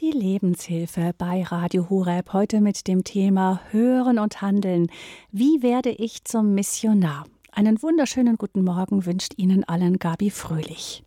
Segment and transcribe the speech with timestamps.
[0.00, 4.92] Die Lebenshilfe bei Radio Hureb heute mit dem Thema Hören und Handeln.
[5.32, 7.26] Wie werde ich zum Missionar?
[7.50, 11.02] Einen wunderschönen guten Morgen wünscht Ihnen allen Gabi Fröhlich.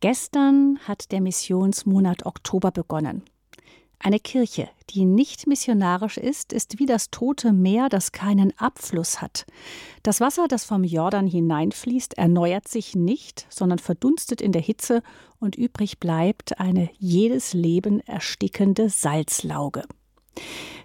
[0.00, 3.24] Gestern hat der Missionsmonat Oktober begonnen.
[4.04, 9.46] Eine Kirche, die nicht missionarisch ist, ist wie das tote Meer, das keinen Abfluss hat.
[10.02, 15.04] Das Wasser, das vom Jordan hineinfließt, erneuert sich nicht, sondern verdunstet in der Hitze
[15.38, 19.84] und übrig bleibt eine jedes Leben erstickende Salzlauge.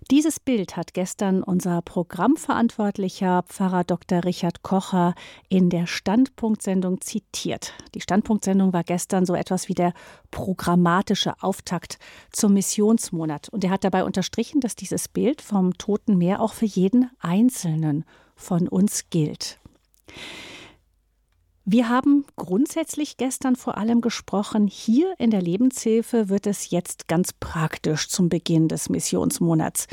[0.09, 4.23] Dieses Bild hat gestern unser Programmverantwortlicher Pfarrer Dr.
[4.23, 5.15] Richard Kocher
[5.49, 7.73] in der Standpunktsendung zitiert.
[7.93, 9.91] Die Standpunktsendung war gestern so etwas wie der
[10.31, 11.99] programmatische Auftakt
[12.31, 13.49] zum Missionsmonat.
[13.49, 18.05] Und er hat dabei unterstrichen, dass dieses Bild vom Toten Meer auch für jeden Einzelnen
[18.37, 19.59] von uns gilt.
[21.69, 27.33] Wir haben grundsätzlich gestern vor allem gesprochen, hier in der Lebenshilfe wird es jetzt ganz
[27.33, 29.87] praktisch zum Beginn des Missionsmonats.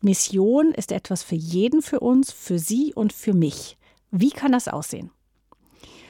[0.00, 3.78] Mission ist etwas für jeden für uns, für Sie und für mich.
[4.12, 5.10] Wie kann das aussehen?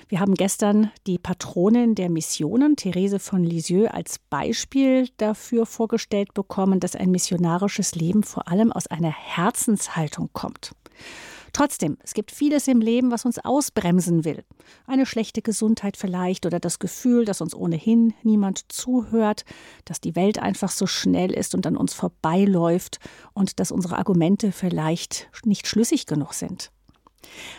[0.08, 6.80] Wir haben gestern die Patronin der Missionen, Therese von Lisieux, als Beispiel dafür vorgestellt bekommen,
[6.80, 10.72] dass ein missionarisches Leben vor allem aus einer Herzenshaltung kommt.
[11.52, 14.42] Trotzdem, es gibt vieles im Leben, was uns ausbremsen will.
[14.86, 19.44] Eine schlechte Gesundheit vielleicht oder das Gefühl, dass uns ohnehin niemand zuhört,
[19.84, 22.98] dass die Welt einfach so schnell ist und an uns vorbeiläuft
[23.34, 26.72] und dass unsere Argumente vielleicht nicht schlüssig genug sind.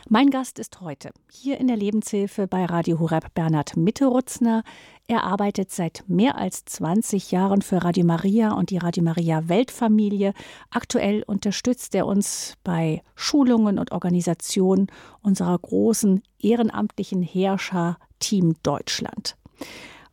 [0.09, 4.64] Mein Gast ist heute hier in der Lebenshilfe bei Radio Horeb Bernhard Mitterutzner.
[5.08, 10.34] Er arbeitet seit mehr als 20 Jahren für Radio Maria und die Radio Maria Weltfamilie.
[10.69, 14.88] Aktuell unterstützt er uns bei Schulungen und Organisationen
[15.22, 19.36] unserer großen ehrenamtlichen Herrscher Team Deutschland.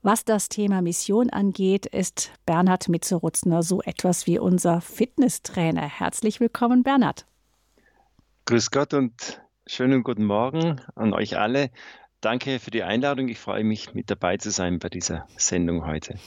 [0.03, 5.83] Was das Thema Mission angeht, ist Bernhard Mitzerutzner so etwas wie unser Fitnesstrainer.
[5.83, 7.27] Herzlich willkommen, Bernhard.
[8.51, 11.71] Grüß Gott und schönen guten Morgen an euch alle.
[12.21, 13.29] Danke für die Einladung.
[13.29, 16.19] Ich freue mich, mit dabei zu sein bei dieser Sendung heute.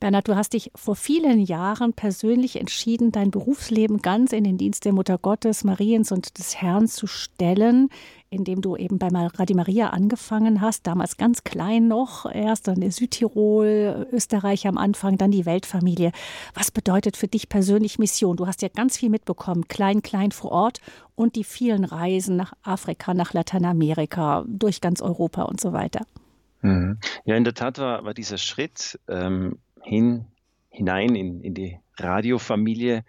[0.00, 4.86] Bernhard, du hast dich vor vielen Jahren persönlich entschieden, dein Berufsleben ganz in den Dienst
[4.86, 7.90] der Mutter Gottes, Mariens und des Herrn zu stellen,
[8.30, 12.90] indem du eben bei Radio Maria angefangen hast, damals ganz klein noch, erst dann in
[12.92, 16.12] Südtirol, Österreich am Anfang, dann die Weltfamilie.
[16.54, 18.38] Was bedeutet für dich persönlich Mission?
[18.38, 20.80] Du hast ja ganz viel mitbekommen, klein, klein vor Ort
[21.14, 26.06] und die vielen Reisen nach Afrika, nach Lateinamerika, durch ganz Europa und so weiter.
[26.62, 26.98] Mhm.
[27.24, 30.26] Ja, in der Tat war, war dieser Schritt ähm, hin,
[30.70, 33.04] hinein in, in die Radiofamilie,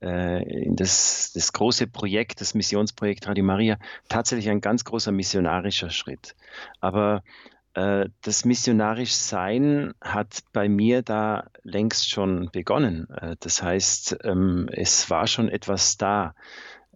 [0.00, 3.78] äh, in das, das große Projekt, das Missionsprojekt Radio Maria,
[4.08, 6.34] tatsächlich ein ganz großer missionarischer Schritt.
[6.80, 7.22] Aber
[7.74, 13.08] äh, das missionarisch Sein hat bei mir da längst schon begonnen.
[13.10, 16.34] Äh, das heißt, ähm, es war schon etwas da.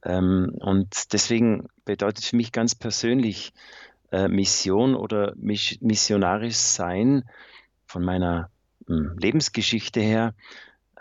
[0.04, 3.52] Ähm, und deswegen bedeutet für mich ganz persönlich
[4.12, 7.24] äh, Mission oder missionarisch Sein
[7.86, 8.50] von meiner
[8.88, 10.34] Lebensgeschichte her.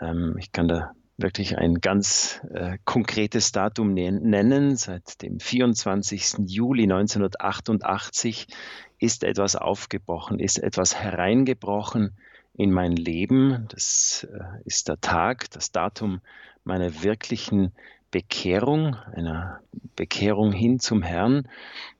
[0.00, 4.76] Ähm, ich kann da wirklich ein ganz äh, konkretes Datum nennen.
[4.76, 6.36] Seit dem 24.
[6.46, 8.46] Juli 1988
[8.98, 12.16] ist etwas aufgebrochen, ist etwas hereingebrochen
[12.54, 13.66] in mein Leben.
[13.68, 16.20] Das äh, ist der Tag, das Datum
[16.64, 17.72] meiner wirklichen
[18.10, 19.60] Bekehrung, einer
[19.96, 21.48] Bekehrung hin zum Herrn.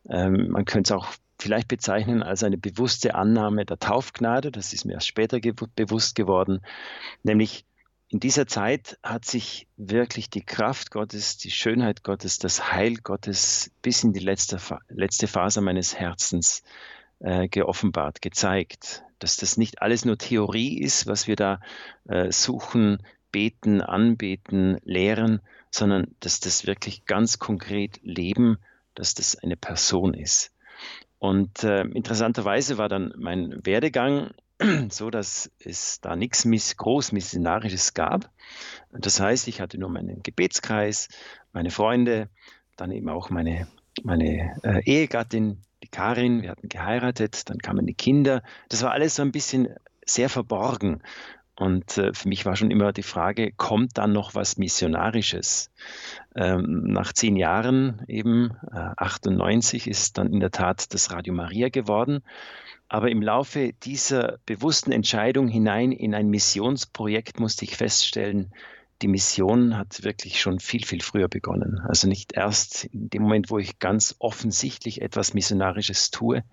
[0.09, 4.50] Ähm, man könnte es auch vielleicht bezeichnen als eine bewusste Annahme der Taufgnade.
[4.50, 6.60] Das ist mir erst später ge bewusst geworden.
[7.22, 7.65] Nämlich
[8.09, 13.71] in dieser Zeit hat sich wirklich die Kraft Gottes, die Schönheit Gottes, das Heil Gottes
[13.82, 16.62] bis in die letzte, letzte Phase meines Herzens
[17.21, 19.05] äh, geoffenbart, gezeigt.
[19.19, 21.60] Dass das nicht alles nur Theorie ist, was wir da
[22.09, 28.59] äh, suchen, beten, anbeten, lehren, sondern dass das wirklich ganz konkret leben,
[28.94, 30.50] dass das eine Person ist.
[31.19, 34.31] Und äh, interessanterweise war dann mein Werdegang
[34.91, 38.31] so, dass es da nichts miss Großmissionarisches gab.
[38.93, 41.09] Das heißt, ich hatte nur meinen Gebetskreis,
[41.53, 42.29] meine Freunde,
[42.76, 43.69] dann eben auch meine,
[44.03, 48.43] meine äh, Ehegattin, die Karin, wir hatten geheiratet, dann kamen die Kinder.
[48.69, 49.69] Das war alles so ein bisschen
[50.05, 51.03] sehr verborgen.
[51.58, 55.72] Und äh, für mich war schon immer die Frage, kommt dann noch was Missionarisches?
[56.37, 61.69] Ähm, nach zehn Jahren, eben äh, 98, ist dann in der Tat das Radio Maria
[61.69, 62.20] geworden.
[62.88, 68.52] Aber im Laufe dieser bewussten Entscheidung hinein in ein Missionsprojekt musste ich feststellen,
[69.02, 71.81] die Mission hat wirklich schon viel, viel früher begonnen.
[71.88, 76.44] Also nicht erst in dem Moment, wo ich ganz offensichtlich etwas Missionarisches tue,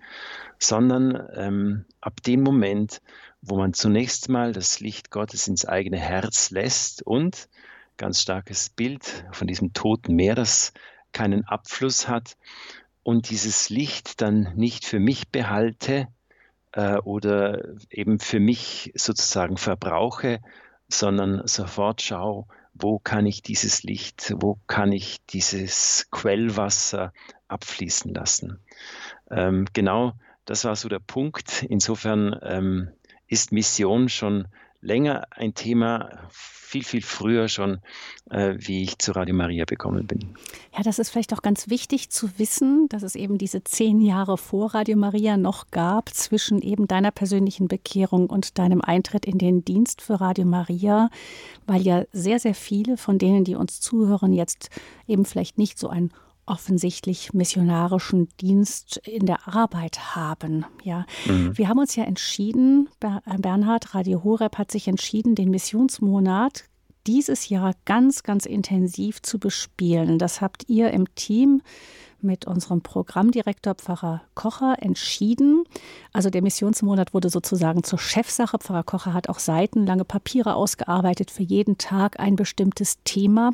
[0.58, 3.02] sondern ähm, ab dem Moment,
[3.46, 7.48] wo man zunächst mal das Licht Gottes ins eigene Herz lässt und
[7.96, 10.72] ganz starkes Bild von diesem toten Meer, das
[11.12, 12.36] keinen Abfluss hat
[13.02, 16.08] und dieses Licht dann nicht für mich behalte
[16.72, 20.40] äh, oder eben für mich sozusagen verbrauche,
[20.88, 27.12] sondern sofort schaue, wo kann ich dieses Licht, wo kann ich dieses Quellwasser
[27.48, 28.58] abfließen lassen.
[29.30, 30.12] Ähm, genau
[30.44, 31.64] das war so der Punkt.
[31.68, 32.90] Insofern ähm,
[33.28, 34.48] ist Mission schon
[34.80, 37.78] länger ein Thema, viel, viel früher schon,
[38.30, 40.34] äh, wie ich zu Radio Maria gekommen bin.
[40.76, 44.36] Ja, das ist vielleicht auch ganz wichtig zu wissen, dass es eben diese zehn Jahre
[44.36, 49.64] vor Radio Maria noch gab, zwischen eben deiner persönlichen Bekehrung und deinem Eintritt in den
[49.64, 51.08] Dienst für Radio Maria,
[51.66, 54.70] weil ja sehr, sehr viele von denen, die uns zuhören, jetzt
[55.06, 56.10] eben vielleicht nicht so ein
[56.46, 60.64] offensichtlich missionarischen Dienst in der Arbeit haben.
[60.82, 61.58] Ja, mhm.
[61.58, 66.64] wir haben uns ja entschieden, äh, Bernhard Radio Horeb hat sich entschieden, den Missionsmonat
[67.06, 70.18] dieses Jahr ganz, ganz intensiv zu bespielen.
[70.18, 71.62] Das habt ihr im Team
[72.20, 75.64] mit unserem Programmdirektor Pfarrer Kocher entschieden.
[76.12, 78.58] Also der Missionsmonat wurde sozusagen zur Chefsache.
[78.58, 83.52] Pfarrer Kocher hat auch seitenlange Papiere ausgearbeitet für jeden Tag ein bestimmtes Thema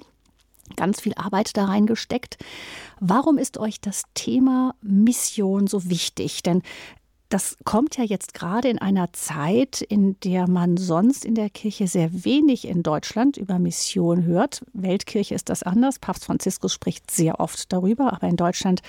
[0.77, 2.39] ganz viel Arbeit da reingesteckt.
[3.01, 6.43] Warum ist euch das Thema Mission so wichtig?
[6.43, 6.63] Denn
[7.33, 11.89] das kommt ja jetzt gerade in einer Zeit, in der man sonst in der Kirche
[11.89, 14.63] sehr wenig in Deutschland über Mission hört.
[14.75, 15.99] Weltkirche ist das anders.
[15.99, 18.83] Papst Franziskus spricht sehr oft darüber, aber in Deutschland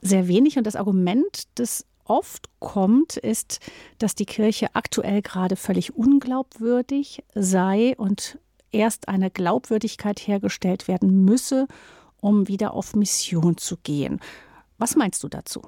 [0.00, 0.56] sehr wenig.
[0.56, 3.60] Und das Argument, das oft kommt, ist,
[3.98, 8.38] dass die Kirche aktuell gerade völlig unglaubwürdig sei und
[8.74, 11.66] erst eine Glaubwürdigkeit hergestellt werden müsse,
[12.20, 14.20] um wieder auf Mission zu gehen.
[14.78, 15.62] Was meinst du dazu?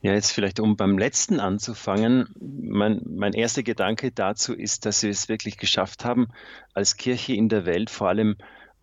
[0.00, 5.10] Ja, jetzt vielleicht, um beim letzten anzufangen, mein, mein erster Gedanke dazu ist, dass wir
[5.10, 6.28] es wirklich geschafft haben,
[6.74, 8.36] als Kirche in der Welt, vor allem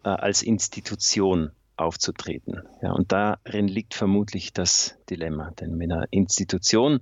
[0.04, 2.62] äh, als Institution, aufzutreten.
[2.82, 5.52] Ja, und darin liegt vermutlich das Dilemma.
[5.60, 7.00] Denn mit einer Institution,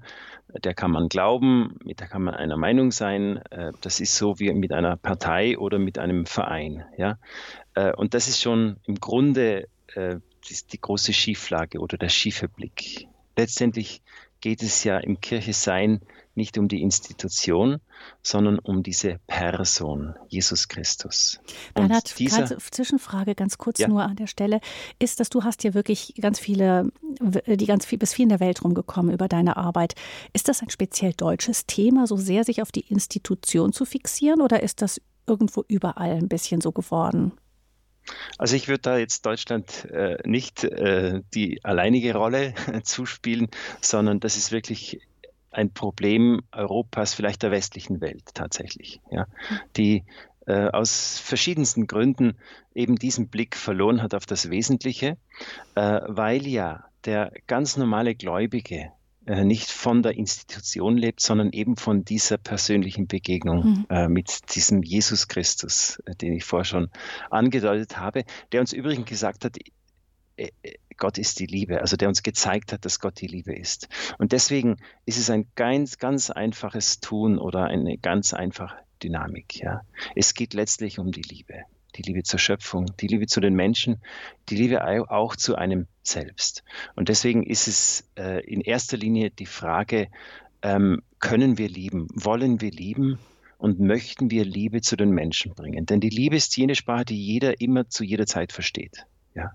[0.63, 3.38] der kann man glauben, mit der kann man einer Meinung sein.
[3.50, 6.86] Äh, das ist so wie mit einer Partei oder mit einem Verein.
[6.98, 7.18] Ja?
[7.74, 10.18] Äh, und das ist schon im Grunde äh,
[10.71, 13.07] die große Schieflage oder der schiefe Blick.
[13.38, 14.01] Letztendlich
[14.42, 16.01] geht es ja im Kirchesein
[16.35, 17.79] nicht um die Institution,
[18.21, 21.39] sondern um diese Person, Jesus Christus.
[21.73, 23.87] Bernhard, dieser, Zwischenfrage ganz kurz ja.
[23.87, 24.61] nur an der Stelle,
[24.99, 28.39] ist, dass du hast ja wirklich ganz viele, die ganz viel, bis viel in der
[28.39, 29.95] Welt rumgekommen über deine Arbeit.
[30.33, 34.63] Ist das ein speziell deutsches Thema, so sehr sich auf die Institution zu fixieren oder
[34.63, 37.33] ist das irgendwo überall ein bisschen so geworden?
[38.37, 42.53] Also ich würde da jetzt Deutschland äh, nicht äh, die alleinige Rolle
[42.83, 43.49] zuspielen,
[43.81, 45.01] sondern das ist wirklich
[45.59, 49.27] ein Problem Europas, vielleicht der westlichen Welt tatsächlich, ja,
[49.75, 50.06] die
[50.47, 52.38] äh, aus verschiedensten Gründen
[52.73, 55.17] eben diesen Blick verloren hat auf das Wesentliche,
[55.75, 58.91] äh, weil ja der ganz normale Gläubige
[59.25, 63.85] äh, nicht von der Institution lebt, sondern eben von dieser persönlichen Begegnung mhm.
[63.89, 66.89] äh, mit diesem Jesus Christus, äh, den ich vorher schon
[67.29, 69.57] angedeutet habe, der uns übrigens gesagt hat,
[70.38, 70.50] äh,
[70.99, 73.87] Gott ist die Liebe, also der uns gezeigt hat, dass Gott die Liebe ist.
[74.17, 79.57] Und deswegen ist es ein ganz, ganz einfaches Tun oder eine ganz einfache Dynamik.
[79.57, 79.81] Ja.
[80.15, 81.63] Es geht letztlich um die Liebe.
[81.95, 83.99] Die Liebe zur Schöpfung, die Liebe zu den Menschen,
[84.49, 86.63] die Liebe auch zu einem selbst.
[86.95, 90.07] Und deswegen ist es äh, in erster Linie die Frage,
[90.61, 92.07] ähm, können wir lieben?
[92.13, 93.18] Wollen wir lieben?
[93.57, 95.85] Und möchten wir Liebe zu den Menschen bringen?
[95.85, 99.06] Denn die Liebe ist jene Sprache, die jeder immer zu jeder Zeit versteht.
[99.33, 99.51] Ja.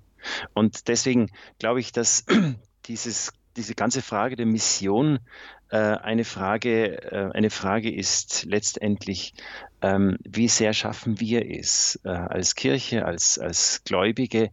[0.52, 2.24] Und deswegen glaube ich, dass
[2.86, 5.20] dieses, diese ganze Frage der Mission
[5.70, 9.34] äh, eine, Frage, äh, eine Frage ist letztendlich,
[9.82, 14.50] ähm, wie sehr schaffen wir es äh, als Kirche, als, als Gläubige,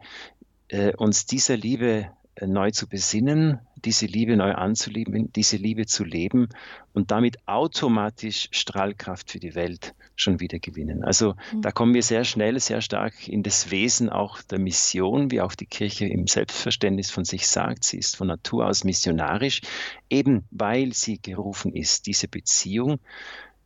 [0.68, 6.50] äh, uns dieser Liebe neu zu besinnen, diese Liebe neu anzulieben, diese Liebe zu leben
[6.94, 11.04] und damit automatisch Strahlkraft für die Welt schon wieder gewinnen.
[11.04, 11.62] Also mhm.
[11.62, 15.56] da kommen wir sehr schnell, sehr stark in das Wesen auch der Mission, wie auch
[15.56, 17.84] die Kirche im Selbstverständnis von sich sagt.
[17.84, 19.62] Sie ist von Natur aus missionarisch,
[20.10, 23.00] eben weil sie gerufen ist, diese Beziehung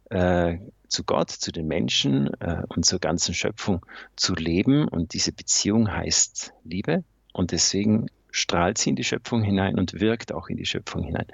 [0.10, 0.58] äh,
[0.88, 4.88] zu Gott, zu den Menschen äh, und zur ganzen Schöpfung zu leben.
[4.88, 7.04] Und diese Beziehung heißt Liebe.
[7.34, 11.28] Und deswegen strahlt sie in die Schöpfung hinein und wirkt auch in die Schöpfung hinein.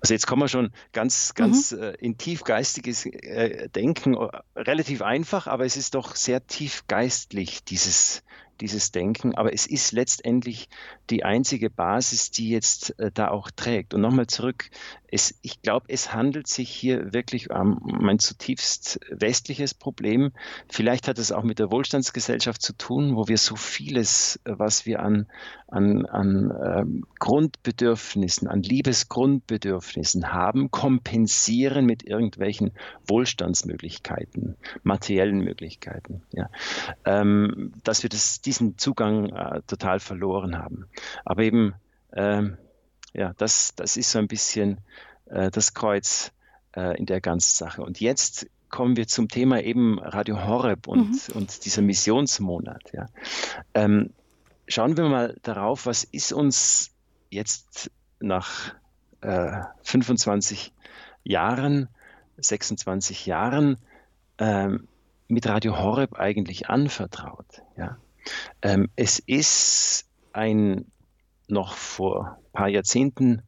[0.00, 1.82] Also jetzt kommen wir schon ganz, ganz mhm.
[1.82, 4.16] äh, in tiefgeistiges äh, Denken,
[4.54, 8.22] relativ einfach, aber es ist doch sehr tiefgeistlich, dieses,
[8.60, 10.68] dieses Denken, aber es ist letztendlich
[11.10, 13.94] die einzige Basis, die jetzt äh, da auch trägt.
[13.94, 14.70] Und nochmal zurück,
[15.08, 20.32] es, ich glaube, es handelt sich hier wirklich um ein zutiefst westliches Problem.
[20.68, 24.86] Vielleicht hat es auch mit der Wohlstandsgesellschaft zu tun, wo wir so vieles, äh, was
[24.86, 25.26] wir an,
[25.68, 32.72] an, an ähm, Grundbedürfnissen, an Liebesgrundbedürfnissen haben, kompensieren mit irgendwelchen
[33.06, 36.22] Wohlstandsmöglichkeiten, materiellen Möglichkeiten.
[36.32, 36.50] Ja.
[37.04, 40.86] Ähm, dass wir das diesen Zugang äh, total verloren haben.
[41.24, 41.74] Aber eben,
[42.12, 42.56] ähm,
[43.12, 44.78] ja, das, das ist so ein bisschen
[45.26, 46.32] äh, das Kreuz
[46.74, 47.82] äh, in der ganzen Sache.
[47.82, 51.34] Und jetzt kommen wir zum Thema eben Radio Horeb und, mhm.
[51.34, 52.92] und dieser Missionsmonat.
[52.92, 53.06] Ja.
[53.74, 54.10] Ähm,
[54.68, 56.92] schauen wir mal darauf, was ist uns
[57.30, 58.74] jetzt nach
[59.20, 60.72] äh, 25
[61.24, 61.88] Jahren,
[62.38, 63.78] 26 Jahren
[64.38, 64.88] ähm,
[65.28, 67.62] mit Radio Horeb eigentlich anvertraut.
[67.76, 67.98] Ja?
[68.62, 70.86] Ähm, es ist ein
[71.48, 73.42] noch vor ein paar Jahrzehnten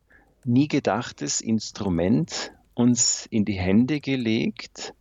[0.44, 4.94] nie gedachtes Instrument uns in die Hände gelegt,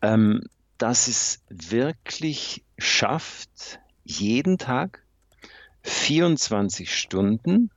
[0.00, 0.42] ähm,
[0.78, 5.04] dass es wirklich schafft, jeden Tag
[5.82, 7.70] 24 Stunden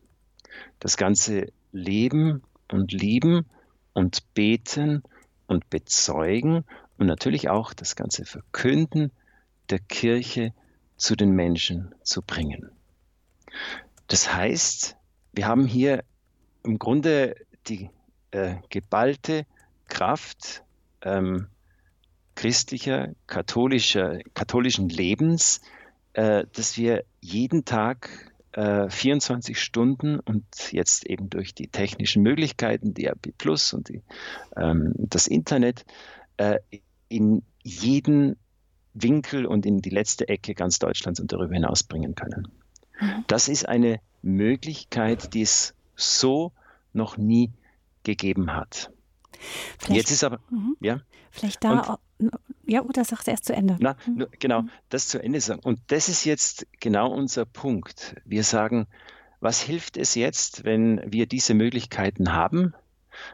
[0.79, 3.45] das ganze Leben und Lieben
[3.93, 5.03] und Beten
[5.47, 6.65] und Bezeugen
[6.97, 9.11] und natürlich auch das ganze Verkünden
[9.69, 10.53] der Kirche
[10.97, 12.71] zu den Menschen zu bringen.
[14.07, 14.97] Das heißt,
[15.33, 16.03] wir haben hier
[16.63, 17.35] im Grunde
[17.67, 17.89] die
[18.31, 19.45] äh, geballte
[19.87, 20.63] Kraft
[21.01, 21.47] ähm,
[22.35, 25.61] christlicher, katholischer, katholischen Lebens,
[26.13, 32.93] äh, dass wir jeden Tag äh, 24 Stunden und jetzt eben durch die technischen Möglichkeiten,
[32.93, 34.01] DAB Plus und die,
[34.55, 35.85] ähm, das Internet,
[36.37, 36.59] äh,
[37.09, 38.37] in jeden
[39.01, 42.47] Winkel und in die letzte Ecke ganz Deutschlands und darüber hinaus bringen können.
[42.99, 43.25] Mhm.
[43.27, 46.51] Das ist eine Möglichkeit, die es so
[46.93, 47.51] noch nie
[48.03, 48.91] gegeben hat.
[49.77, 50.75] Vielleicht, Jetzt ist aber, mhm.
[50.79, 51.01] ja.
[51.31, 52.31] Vielleicht da, und,
[52.65, 53.77] ja, oder sagt er erst zu Ende?
[53.79, 54.27] Na, mhm.
[54.39, 55.61] genau, das zu Ende sagen.
[55.63, 58.15] Und das ist jetzt genau unser Punkt.
[58.25, 58.87] Wir sagen,
[59.39, 62.73] was hilft es jetzt, wenn wir diese Möglichkeiten haben,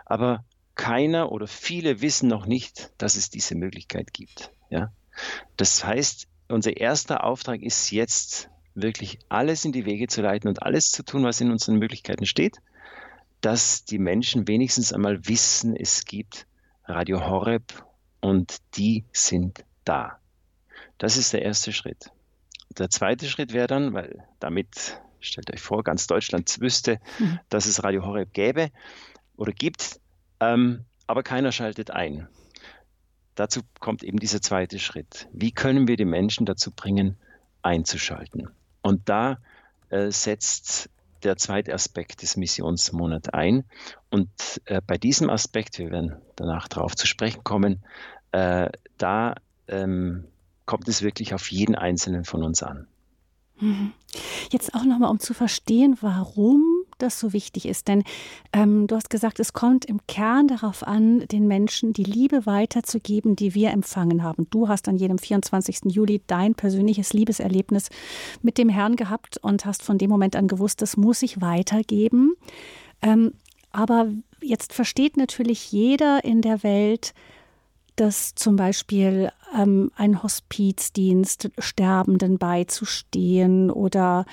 [0.06, 0.44] aber
[0.76, 4.52] keiner oder viele wissen noch nicht, dass es diese Möglichkeit gibt.
[4.70, 4.92] Ja?
[5.58, 10.64] Das heißt, unser erster Auftrag ist jetzt wirklich alles in die Wege zu leiten und
[10.64, 12.58] alles zu tun, was in unseren Möglichkeiten steht,
[13.42, 16.48] dass die Menschen wenigstens einmal wissen, es gibt
[16.86, 17.86] Radio Horeb
[18.22, 20.20] und die sind da.
[20.98, 22.12] Das ist der erste Schritt.
[22.78, 27.40] Der zweite Schritt wäre dann, weil damit, stellt euch vor, ganz Deutschland wüsste, mhm.
[27.50, 28.72] dass es Radio Horeb gäbe
[29.36, 30.00] oder gibt,
[30.40, 32.28] ähm, aber keiner schaltet ein
[33.36, 35.28] dazu kommt eben dieser zweite Schritt.
[35.32, 37.18] Wie können wir die Menschen dazu bringen,
[37.62, 38.50] einzuschalten?
[38.82, 39.38] Und da
[39.90, 40.90] äh, setzt
[41.24, 43.64] der zweite Aspekt des Missionsmonats ein.
[44.10, 44.30] Und
[44.66, 47.84] äh, bei diesem Aspekt, wir werden danach darauf zu sprechen kommen,
[48.32, 49.36] äh, da
[49.68, 50.26] ähm,
[50.66, 52.88] kommt es wirklich auf jeden Einzelnen von uns an.
[53.60, 53.94] Mhm.
[54.52, 56.73] Jetzt auch nochmal, um zu verstehen, warum
[57.04, 57.88] das so wichtig ist.
[57.88, 58.04] Denn
[58.54, 63.36] ähm, du hast gesagt, es kommt im Kern darauf an, den Menschen die Liebe weiterzugeben,
[63.36, 64.48] die wir empfangen haben.
[64.50, 65.82] Du hast an jedem 24.
[65.86, 67.90] Juli dein persönliches Liebeserlebnis
[68.42, 72.34] mit dem Herrn gehabt und hast von dem Moment an gewusst, das muss ich weitergeben.
[73.02, 73.34] Ähm,
[73.72, 74.08] aber
[74.42, 77.14] jetzt versteht natürlich jeder in der Welt,
[77.96, 84.26] dass zum Beispiel ähm, ein Hospizdienst Sterbenden beizustehen oder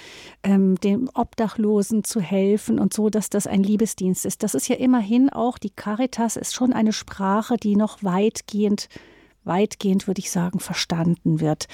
[0.42, 4.42] ähm, dem Obdachlosen zu helfen und so, dass das ein Liebesdienst ist.
[4.42, 8.88] Das ist ja immerhin auch, die Caritas ist schon eine Sprache, die noch weitgehend,
[9.44, 11.66] weitgehend würde ich sagen, verstanden wird.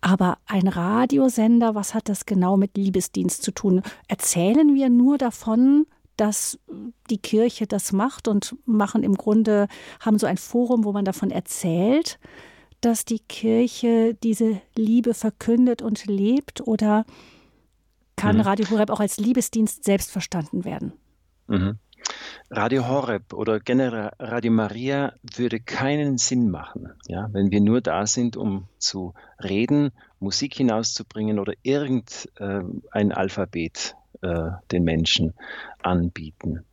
[0.00, 3.82] Aber ein Radiosender, was hat das genau mit Liebesdienst zu tun?
[4.08, 6.58] Erzählen wir nur davon, dass
[7.10, 9.68] die Kirche das macht und machen im Grunde,
[10.00, 12.18] haben so ein Forum, wo man davon erzählt,
[12.80, 17.04] dass die Kirche diese Liebe verkündet und lebt oder
[18.16, 18.42] kann mhm.
[18.42, 20.92] Radio Horeb auch als Liebesdienst selbst verstanden werden?
[21.46, 21.78] Mhm.
[22.50, 28.06] Radio Horeb oder generell Radio Maria würde keinen Sinn machen, ja, wenn wir nur da
[28.06, 35.34] sind, um zu reden, Musik hinauszubringen oder irgendein äh, Alphabet äh, den Menschen
[35.86, 36.64] anbieten.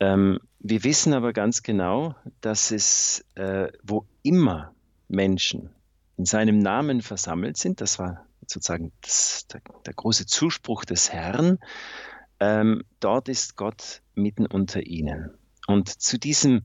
[0.00, 4.74] Ähm, wir wissen aber ganz genau, dass es, äh, wo immer
[5.08, 5.70] Menschen
[6.16, 11.58] in seinem Namen versammelt sind, das war sozusagen das, der, der, große Zuspruch des Herrn,
[12.40, 15.30] ähm, dort ist Gott mitten unter ihnen.
[15.66, 16.62] Und zu diesem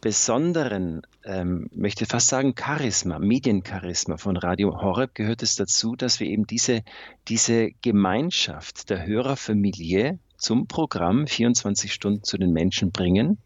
[0.00, 6.26] besonderen, ähm, möchte fast sagen, Charisma, Mediencharisma von Radio Horeb gehört es dazu, dass wir
[6.26, 6.82] eben diese,
[7.28, 13.38] diese Gemeinschaft der Hörerfamilie zum Programm 24 Stunden zu den Menschen bringen.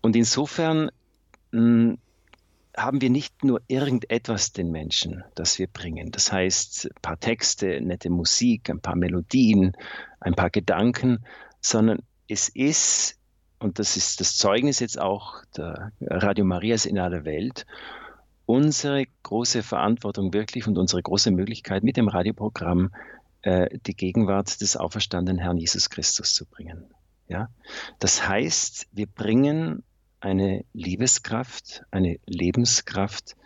[0.00, 0.90] Und insofern
[1.52, 1.98] hm,
[2.76, 6.10] haben wir nicht nur irgendetwas den Menschen, das wir bringen.
[6.10, 9.72] Das heißt, ein paar Texte, nette Musik, ein paar Melodien,
[10.20, 11.24] ein paar Gedanken,
[11.60, 13.18] sondern es ist,
[13.58, 17.66] und das ist das Zeugnis jetzt auch der Radio Marias in aller Welt,
[18.44, 22.90] unsere große Verantwortung wirklich und unsere große Möglichkeit mit dem Radioprogramm
[23.46, 26.84] äh, die Gegenwart des auferstandenen Herrn Jesus Christus zu bringen.
[27.28, 27.48] Ja?
[28.00, 29.84] Das heißt, wir bringen
[30.18, 33.36] eine Liebeskraft, eine Lebenskraft.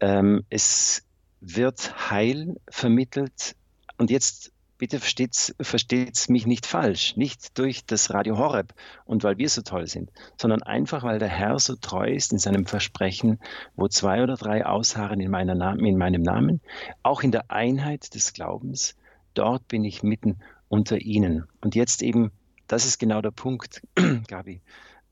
[0.00, 1.02] Ähm, es
[1.40, 3.56] wird Heil vermittelt.
[3.96, 8.74] Und jetzt bitte versteht's, versteht's mich nicht falsch, nicht durch das Radio Horeb
[9.06, 12.38] und weil wir so toll sind, sondern einfach, weil der Herr so treu ist in
[12.38, 13.40] seinem Versprechen,
[13.76, 16.60] wo zwei oder drei ausharren in, meiner Namen, in meinem Namen,
[17.02, 18.94] auch in der Einheit des Glaubens,
[19.38, 21.44] dort bin ich mitten unter ihnen.
[21.60, 22.32] Und jetzt eben,
[22.66, 23.82] das ist genau der Punkt,
[24.28, 24.60] Gabi.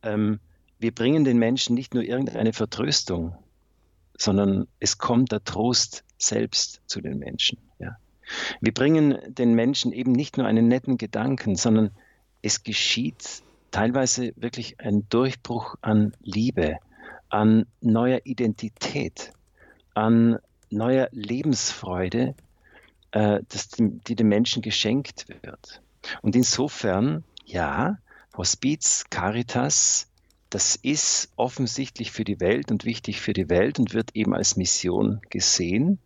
[0.02, 0.40] Ähm,
[0.78, 3.36] wir bringen den Menschen nicht nur irgendeine Vertröstung,
[4.18, 7.58] sondern es kommt der Trost selbst zu den Menschen.
[7.78, 7.96] Ja.
[8.60, 11.90] Wir bringen den Menschen eben nicht nur einen netten Gedanken, sondern
[12.42, 16.76] es geschieht teilweise wirklich ein Durchbruch an Liebe,
[17.28, 19.32] an neuer Identität,
[19.94, 20.38] an
[20.70, 22.34] neuer Lebensfreude,
[23.16, 25.80] äh, das, die dem Menschen geschenkt wird.
[26.20, 27.96] Und insofern, ja,
[28.36, 30.08] Hospiz, Caritas,
[30.50, 34.56] das ist offensichtlich für die Welt und wichtig für die Welt und wird eben als
[34.56, 35.98] Mission gesehen.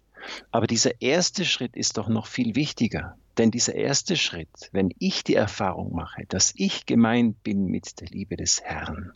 [0.53, 3.17] Aber dieser erste Schritt ist doch noch viel wichtiger.
[3.39, 8.09] Denn dieser erste Schritt, wenn ich die Erfahrung mache, dass ich gemeint bin mit der
[8.09, 9.13] Liebe des Herrn,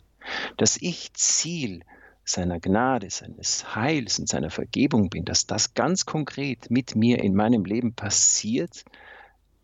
[0.57, 1.81] dass ich Ziel
[2.25, 7.35] seiner Gnade, seines Heils und seiner Vergebung bin, dass das ganz konkret mit mir in
[7.35, 8.83] meinem Leben passiert,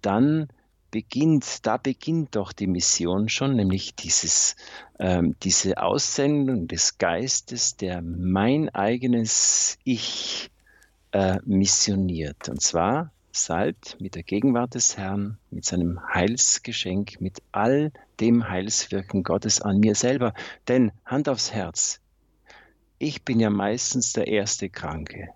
[0.01, 0.47] dann
[0.91, 4.55] beginnt, da beginnt doch die Mission schon, nämlich dieses,
[4.99, 10.51] ähm, diese Aussendung des Geistes, der mein eigenes Ich
[11.13, 12.49] äh, missioniert.
[12.49, 19.23] Und zwar salbt mit der Gegenwart des Herrn, mit seinem Heilsgeschenk, mit all dem Heilswirken
[19.23, 20.33] Gottes an mir selber.
[20.67, 22.00] Denn Hand aufs Herz,
[23.01, 25.29] ich bin ja meistens der erste Kranke,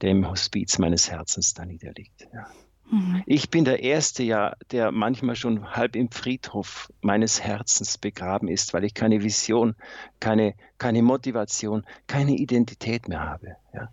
[0.00, 2.28] der im Hospiz meines Herzens da niederliegt.
[2.32, 2.46] Ja.
[2.90, 3.22] Mhm.
[3.26, 8.74] Ich bin der Erste ja, der manchmal schon halb im Friedhof meines Herzens begraben ist,
[8.74, 9.74] weil ich keine Vision,
[10.20, 13.56] keine, keine Motivation, keine Identität mehr habe.
[13.74, 13.88] Ja.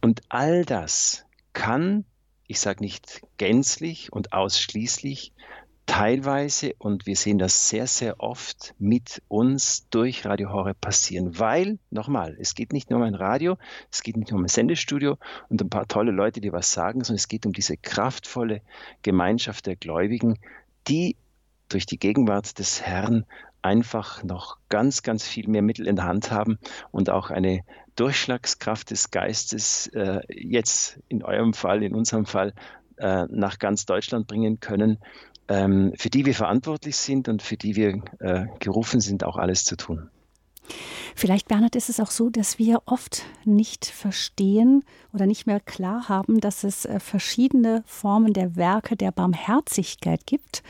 [0.00, 2.04] Und all das kann,
[2.46, 5.32] ich sage nicht gänzlich und ausschließlich,
[5.86, 11.78] teilweise, und wir sehen das sehr, sehr oft mit uns durch Radio Horeb passieren, weil,
[11.90, 13.56] nochmal, es geht nicht nur um ein Radio,
[13.90, 15.18] es geht nicht nur um ein Sendestudio
[15.48, 18.62] und ein paar tolle Leute, die was sagen, sondern es geht um diese kraftvolle
[19.02, 20.38] Gemeinschaft der Gläubigen,
[20.88, 21.16] die
[21.68, 23.24] durch die Gegenwart des Herrn
[23.62, 26.58] einfach noch ganz, ganz viel mehr Mittel in der Hand haben
[26.90, 27.60] und auch eine
[27.96, 32.52] Durchschlagskraft des Geistes äh, jetzt in eurem Fall, in unserem Fall,
[32.96, 34.98] äh, nach ganz Deutschland bringen können,
[35.48, 39.64] ähm, für die wir verantwortlich sind und für die wir äh, gerufen sind, auch alles
[39.64, 40.08] zu tun.
[41.14, 46.08] Vielleicht, Bernhard, ist es auch so, dass wir oft nicht verstehen oder nicht mehr klar
[46.08, 50.62] haben, dass es äh, verschiedene Formen der Werke der Barmherzigkeit gibt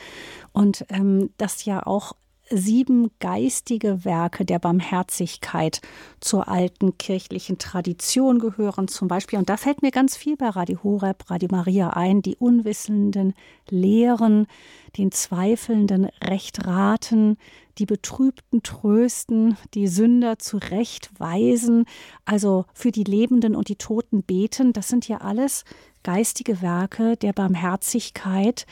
[0.53, 2.15] und ähm, dass ja auch
[2.51, 5.81] sieben geistige Werke der Barmherzigkeit
[6.21, 9.39] zur alten kirchlichen Tradition gehören zum Beispiel.
[9.39, 13.35] Und da fällt mir ganz viel bei Radio Horeb, Radio Maria ein, die Unwissenden
[13.69, 14.47] lehren,
[14.99, 17.39] den Zweifelnden recht raten,
[17.79, 21.87] die Betrübten trösten, die Sünder zurechtweisen,
[22.25, 24.73] also für die Lebenden und die Toten beten.
[24.73, 25.65] Das sind ja alles
[26.03, 28.67] geistige Werke der Barmherzigkeit,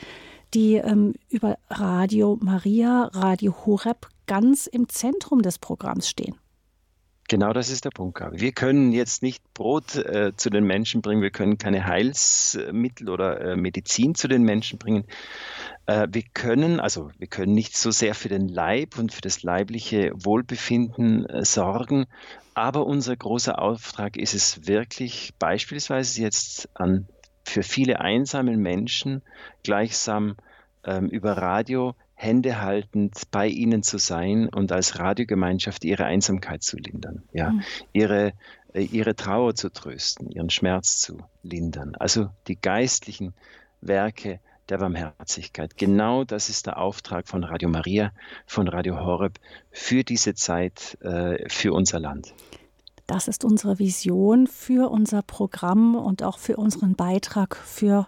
[0.53, 6.35] die ähm, über Radio Maria, Radio Horeb ganz im Zentrum des Programms stehen.
[7.29, 8.21] Genau das ist der Punkt.
[8.33, 13.39] Wir können jetzt nicht Brot äh, zu den Menschen bringen, wir können keine Heilsmittel oder
[13.39, 15.05] äh, Medizin zu den Menschen bringen.
[15.85, 19.41] Äh, wir können, also wir können nicht so sehr für den Leib und für das
[19.41, 22.07] leibliche Wohlbefinden äh, sorgen,
[22.53, 27.07] aber unser großer Auftrag ist es wirklich beispielsweise jetzt an
[27.43, 29.21] für viele einsame Menschen
[29.63, 30.35] gleichsam
[30.83, 36.77] ähm, über Radio Hände haltend bei ihnen zu sein und als Radiogemeinschaft ihre Einsamkeit zu
[36.77, 37.63] lindern, ja, mhm.
[37.91, 38.33] ihre,
[38.73, 41.95] äh, ihre Trauer zu trösten, ihren Schmerz zu lindern.
[41.95, 43.33] Also die geistlichen
[43.81, 45.77] Werke der Barmherzigkeit.
[45.77, 48.13] Genau das ist der Auftrag von Radio Maria,
[48.45, 49.39] von Radio Horeb
[49.71, 52.33] für diese Zeit, äh, für unser Land.
[53.07, 58.07] Das ist unsere Vision für unser Programm und auch für unseren Beitrag für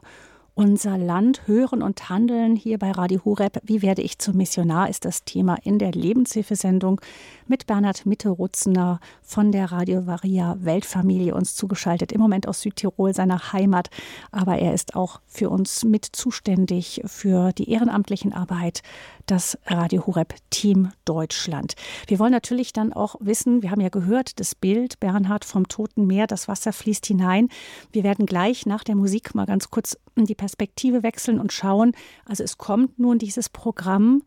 [0.56, 3.60] unser Land hören und handeln hier bei Radio Horeb.
[3.64, 7.02] Wie werde ich zum Missionar ist das Thema in der Lebenshilfesendung
[7.46, 12.14] mit Bernhard Mitte-Rutzener von der Radio Varia Weltfamilie uns zugeschaltet.
[12.14, 13.90] Im Moment aus Südtirol, seiner Heimat.
[14.32, 18.82] Aber er ist auch für uns mit zuständig für die ehrenamtlichen Arbeit
[19.26, 21.76] das Radio Horeb Team Deutschland.
[22.08, 26.08] Wir wollen natürlich dann auch wissen, wir haben ja gehört, das Bild Bernhard vom Toten
[26.08, 27.50] Meer, das Wasser fließt hinein.
[27.92, 31.94] Wir werden gleich nach der Musik mal ganz kurz die Perspektive wechseln und schauen.
[32.24, 34.22] Also es kommt nun dieses Programm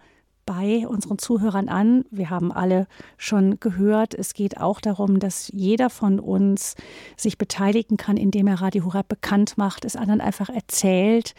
[0.46, 2.06] bei unseren Zuhörern an.
[2.10, 6.74] Wir haben alle schon gehört, es geht auch darum, dass jeder von uns
[7.16, 11.36] sich beteiligen kann, indem er Radio Horeb bekannt macht, es anderen einfach erzählt,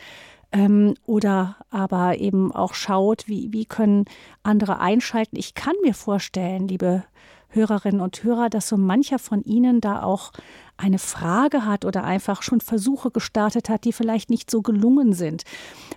[0.53, 4.05] ähm, oder aber eben auch schaut, wie, wie können
[4.43, 5.35] andere einschalten.
[5.35, 7.03] Ich kann mir vorstellen, liebe
[7.49, 10.31] Hörerinnen und Hörer, dass so mancher von Ihnen da auch
[10.77, 15.43] eine Frage hat oder einfach schon Versuche gestartet hat, die vielleicht nicht so gelungen sind.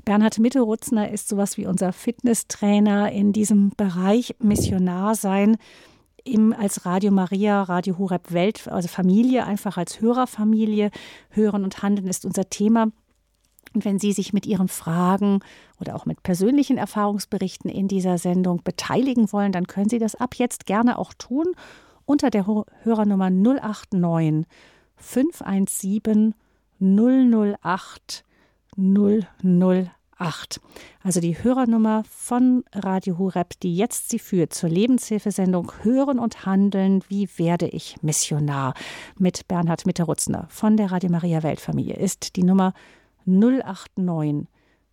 [0.05, 5.57] Bernhard Mitterutzner ist sowas wie unser Fitnesstrainer in diesem Bereich Missionar sein.
[6.25, 10.91] Im, als Radio Maria, Radio Horeb Welt, also Familie, einfach als Hörerfamilie.
[11.31, 12.89] Hören und Handeln ist unser Thema.
[13.75, 15.41] Und wenn Sie sich mit Ihren Fragen
[15.81, 20.35] oder auch mit persönlichen Erfahrungsberichten in dieser Sendung beteiligen wollen, dann können Sie das ab
[20.37, 21.47] jetzt gerne auch tun
[22.05, 24.47] unter der Hörernummer 089
[24.97, 26.35] 517
[26.81, 28.25] 008
[28.77, 30.61] 008.
[31.03, 37.03] Also die Hörernummer von Radio Hureb, die jetzt Sie führt zur Lebenshilfesendung Hören und Handeln,
[37.09, 38.75] wie werde ich Missionar
[39.19, 43.02] mit Bernhard Mitterutzner von der Radio Maria Weltfamilie ist die Nummer 089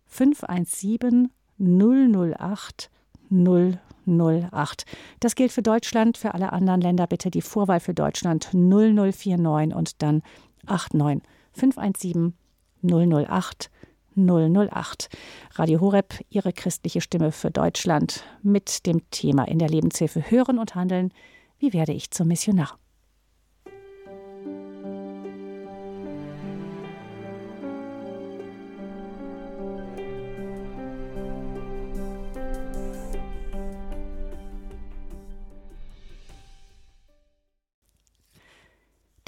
[0.06, 2.90] 517 008
[3.30, 4.84] 008.
[5.20, 10.02] Das gilt für Deutschland, für alle anderen Länder bitte die Vorwahl für Deutschland 0049 und
[10.02, 10.22] dann
[10.66, 12.34] 89 517
[12.82, 13.70] 008
[14.16, 15.08] 008.
[15.54, 20.74] Radio Horeb, Ihre christliche Stimme für Deutschland mit dem Thema in der Lebenshilfe Hören und
[20.74, 21.12] Handeln.
[21.58, 22.78] Wie werde ich zum Missionar?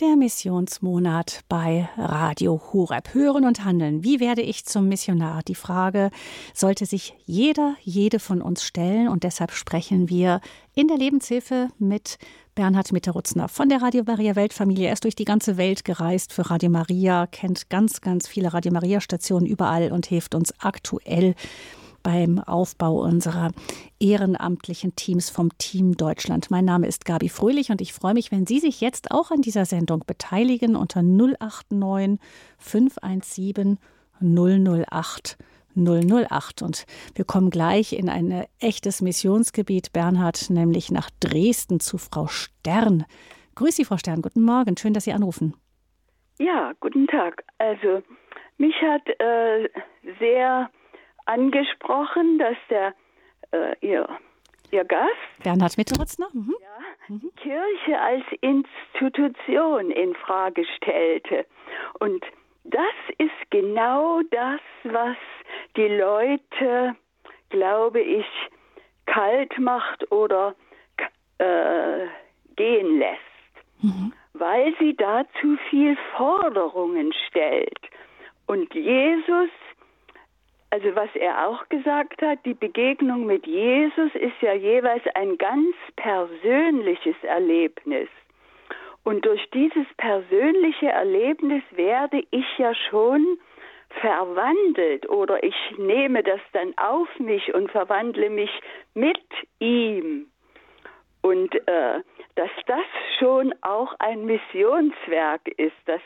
[0.02, 3.14] Der Missionsmonat bei Radio Horeb.
[3.14, 4.02] Hören und handeln.
[4.02, 5.44] Wie werde ich zum Missionar?
[5.44, 6.10] Die Frage
[6.54, 9.06] sollte sich jeder, jede von uns stellen.
[9.06, 10.40] Und deshalb sprechen wir
[10.74, 12.18] in der Lebenshilfe mit
[12.56, 14.88] Bernhard Mitterutzner von der Radio Maria Weltfamilie.
[14.88, 18.72] Er ist durch die ganze Welt gereist für Radio Maria, kennt ganz, ganz viele Radio
[18.72, 21.36] Maria Stationen überall und hilft uns aktuell
[22.02, 23.50] beim Aufbau unserer
[24.00, 26.50] ehrenamtlichen Teams vom Team Deutschland.
[26.50, 29.42] Mein Name ist Gabi Fröhlich und ich freue mich, wenn Sie sich jetzt auch an
[29.42, 32.18] dieser Sendung beteiligen unter 089
[32.58, 33.78] 517
[34.20, 35.38] 008
[35.74, 36.62] 008.
[36.62, 36.84] Und
[37.14, 43.04] wir kommen gleich in ein echtes Missionsgebiet, Bernhard, nämlich nach Dresden zu Frau Stern.
[43.54, 44.22] Grüß Sie, Frau Stern.
[44.22, 44.76] Guten Morgen.
[44.76, 45.54] Schön, dass Sie anrufen.
[46.38, 47.44] Ja, guten Tag.
[47.58, 48.02] Also,
[48.58, 49.68] mich hat äh,
[50.18, 50.70] sehr
[51.26, 52.94] angesprochen, dass der
[53.52, 54.08] äh, ihr,
[54.70, 55.11] ihr Gast
[55.42, 56.54] Bernhard Mitterutzner mhm.
[56.61, 61.46] ja, die Kirche als Institution in Frage stellte.
[62.00, 62.24] Und
[62.64, 65.16] das ist genau das, was
[65.76, 66.94] die Leute,
[67.50, 68.26] glaube ich,
[69.06, 70.54] kalt macht oder
[71.38, 72.06] äh,
[72.56, 74.12] gehen lässt, mhm.
[74.35, 77.80] weil sie da zu viel Forderungen stellt.
[78.46, 79.50] Und Jesus
[80.72, 85.76] also was er auch gesagt hat, die Begegnung mit Jesus ist ja jeweils ein ganz
[85.96, 88.08] persönliches Erlebnis.
[89.04, 93.38] Und durch dieses persönliche Erlebnis werde ich ja schon
[94.00, 98.50] verwandelt oder ich nehme das dann auf mich und verwandle mich
[98.94, 99.20] mit
[99.58, 100.26] ihm.
[101.20, 102.00] Und äh,
[102.37, 102.87] dass das
[103.18, 106.00] schon auch ein Missionswerk ist, das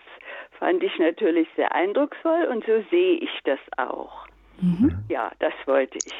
[0.58, 4.26] fand ich natürlich sehr eindrucksvoll und so sehe ich das auch.
[4.60, 5.04] Mhm.
[5.08, 6.12] Ja, das wollte ich.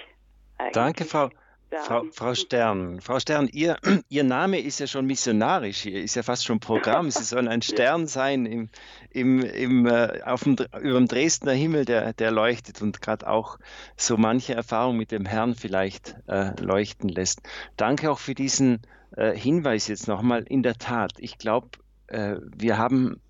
[0.59, 0.72] Eigentlich.
[0.72, 1.31] Danke, Frau.
[1.68, 3.77] Frau, Frau, Stern, Frau Stern, Ihr,
[4.09, 7.11] Ihr Name ist ja schon missionarisch, ist ja fast schon Programm.
[7.11, 8.68] Sie sollen ein Stern sein im,
[9.11, 13.59] im, im, äh, auf dem, über dem Dresdner Himmel, der, der leuchtet und gerade auch
[13.96, 17.42] so manche Erfahrung mit dem Herrn vielleicht äh, leuchten lässt.
[17.77, 18.81] Danke auch für diesen
[19.16, 20.44] äh, Hinweis jetzt nochmal.
[20.44, 21.70] In der Tat, ich glaube,
[22.07, 23.20] äh, wir haben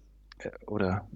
[0.66, 1.08] oder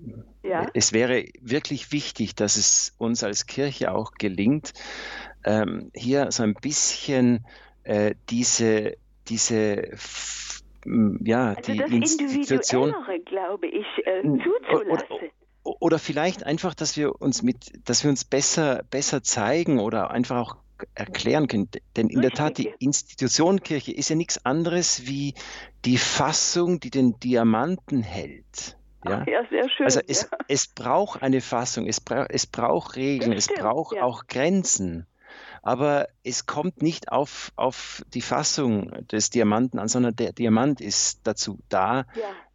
[0.42, 0.66] ja.
[0.74, 4.72] es wäre wirklich wichtig, dass es uns als Kirche auch gelingt,
[5.44, 7.46] ähm, hier so ein bisschen
[7.84, 8.96] äh, diese,
[9.28, 9.90] diese
[11.22, 12.94] ja, also die das Institution,
[13.26, 15.06] glaube ich, äh, zuzulassen.
[15.62, 20.10] Oder, oder, vielleicht einfach, dass wir uns mit, dass wir uns besser, besser zeigen oder
[20.10, 20.56] einfach auch
[20.94, 21.68] erklären können.
[21.96, 25.34] Denn in der Tat, die Institution Kirche ist ja nichts anderes wie
[25.84, 28.78] die Fassung, die den Diamanten hält.
[29.04, 29.86] Ja, Ach, ja sehr schön.
[29.86, 30.38] Also es, ja.
[30.48, 34.02] es braucht eine Fassung, es, bra es braucht Regeln, es braucht ja.
[34.02, 35.06] auch Grenzen.
[35.62, 41.20] Aber es kommt nicht auf, auf die Fassung des Diamanten an, sondern der Diamant ist
[41.24, 42.06] dazu da,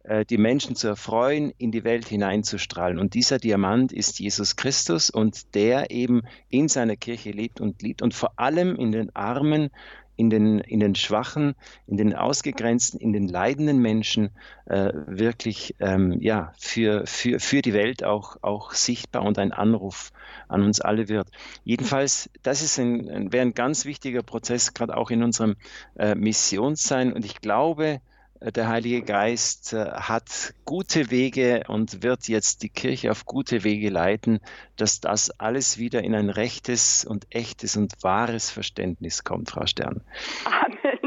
[0.02, 2.98] äh, die Menschen zu erfreuen, in die Welt hineinzustrahlen.
[2.98, 8.02] Und dieser Diamant ist Jesus Christus und der eben in seiner Kirche lebt und liebt
[8.02, 9.70] und vor allem in den Armen
[10.16, 11.54] in den, in den Schwachen,
[11.86, 14.30] in den Ausgegrenzten, in den leidenden Menschen
[14.66, 20.12] äh, wirklich ähm, ja, für, für, für die Welt auch, auch sichtbar und ein Anruf
[20.48, 21.28] an uns alle wird.
[21.64, 25.56] Jedenfalls, das ist ein, wäre ein ganz wichtiger Prozess, gerade auch in unserem
[25.96, 27.12] äh, Missionssein.
[27.12, 28.00] Und ich glaube,
[28.40, 33.88] der Heilige Geist äh, hat gute Wege und wird jetzt die Kirche auf gute Wege
[33.88, 34.40] leiten,
[34.76, 40.02] dass das alles wieder in ein rechtes und echtes und wahres Verständnis kommt, Frau Stern.
[40.44, 40.98] Amen.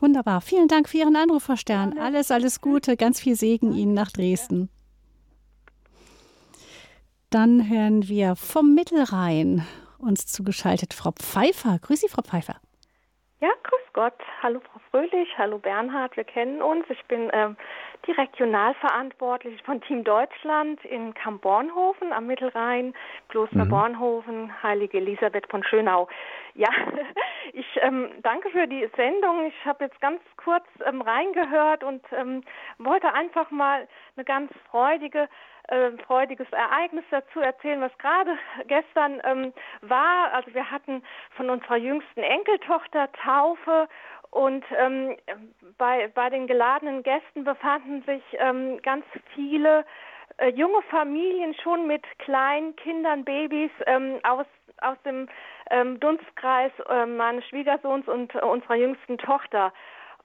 [0.00, 0.40] Wunderbar.
[0.40, 1.98] Vielen Dank für Ihren Anruf, Frau Stern.
[1.98, 4.68] Alles, alles Gute, ganz viel Segen Ihnen nach Dresden.
[7.30, 9.66] Dann hören wir vom Mittelrhein
[9.98, 11.78] uns zugeschaltet Frau Pfeiffer.
[11.80, 12.56] Grüß Sie, Frau Pfeiffer.
[13.40, 14.14] Ja, grüß Gott.
[14.42, 16.84] Hallo Frau Fröhlich, hallo Bernhard, wir kennen uns.
[16.90, 17.56] Ich bin ähm,
[18.06, 22.92] die Regionalverantwortliche von Team Deutschland in Kamp-Bornhofen am Mittelrhein,
[23.28, 23.70] Kloster mhm.
[23.70, 26.08] Bornhofen, Heilige Elisabeth von Schönau.
[26.54, 26.68] Ja,
[27.52, 29.46] ich ähm, danke für die Sendung.
[29.46, 32.42] Ich habe jetzt ganz kurz ähm, reingehört und ähm,
[32.78, 35.28] wollte einfach mal eine ganz freudige
[35.68, 40.32] äh, freudiges Ereignis dazu erzählen, was gerade gestern ähm, war.
[40.32, 41.02] Also wir hatten
[41.36, 43.88] von unserer jüngsten Enkeltochter Taufe
[44.30, 45.16] und ähm,
[45.78, 49.84] bei, bei den geladenen Gästen befanden sich ähm, ganz viele
[50.38, 54.46] äh, junge Familien schon mit kleinen Kindern, Babys ähm, aus,
[54.80, 55.28] aus dem
[55.70, 59.72] ähm, Dunstkreis äh, meines Schwiegersohns und äh, unserer jüngsten Tochter.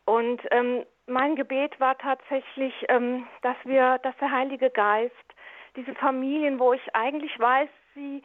[0.06, 5.14] Und ähm, mein Gebet war tatsächlich, ähm, dass wir, dass der Heilige Geist
[5.76, 8.22] diese Familien, wo ich eigentlich weiß, sie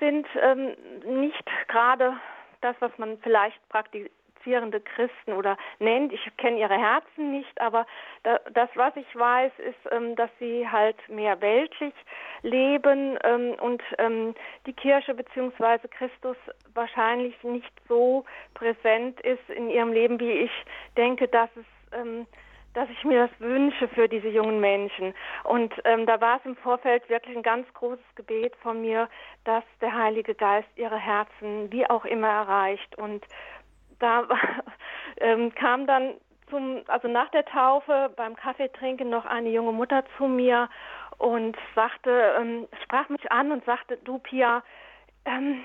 [0.00, 2.16] sind ähm, nicht gerade
[2.60, 6.12] das, was man vielleicht praktizierende Christen oder nennt.
[6.12, 7.86] Ich kenne ihre Herzen nicht, aber
[8.22, 11.94] da, das, was ich weiß, ist, ähm, dass sie halt mehr weltlich
[12.42, 14.34] leben ähm, und ähm,
[14.66, 15.88] die Kirche bzw.
[15.88, 16.36] Christus
[16.74, 20.52] wahrscheinlich nicht so präsent ist in ihrem Leben, wie ich
[20.96, 22.26] denke, dass es ähm,
[22.74, 25.14] dass ich mir das wünsche für diese jungen Menschen.
[25.44, 29.08] Und ähm, da war es im Vorfeld wirklich ein ganz großes Gebet von mir,
[29.44, 32.98] dass der Heilige Geist ihre Herzen wie auch immer erreicht.
[32.98, 33.24] Und
[34.00, 34.26] da
[35.18, 36.14] ähm, kam dann
[36.50, 40.68] zum, also nach der Taufe beim Kaffeetrinken noch eine junge Mutter zu mir
[41.18, 44.62] und sagte, ähm, sprach mich an und sagte, du Pia,
[45.24, 45.62] ähm,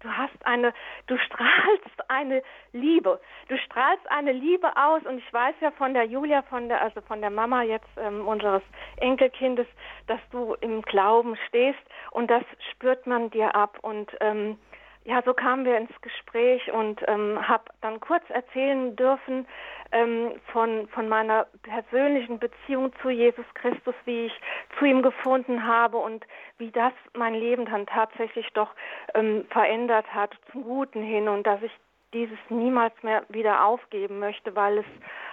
[0.00, 0.72] du hast eine,
[1.06, 3.20] du strahlst eine Liebe.
[3.48, 5.02] Du strahlst eine Liebe aus.
[5.04, 8.26] Und ich weiß ja von der Julia, von der, also von der Mama jetzt ähm,
[8.26, 8.62] unseres
[8.96, 9.66] Enkelkindes,
[10.06, 11.80] dass du im Glauben stehst.
[12.10, 13.78] Und das spürt man dir ab.
[13.82, 14.58] Und ähm,
[15.04, 19.46] ja, so kamen wir ins Gespräch und ähm, habe dann kurz erzählen dürfen
[19.92, 24.40] ähm, von, von meiner persönlichen Beziehung zu Jesus Christus, wie ich
[24.78, 26.26] zu ihm gefunden habe und
[26.58, 28.70] wie das mein Leben dann tatsächlich doch
[29.14, 31.72] ähm, verändert hat zum Guten hin und dass ich
[32.12, 34.86] dieses niemals mehr wieder aufgeben möchte, weil es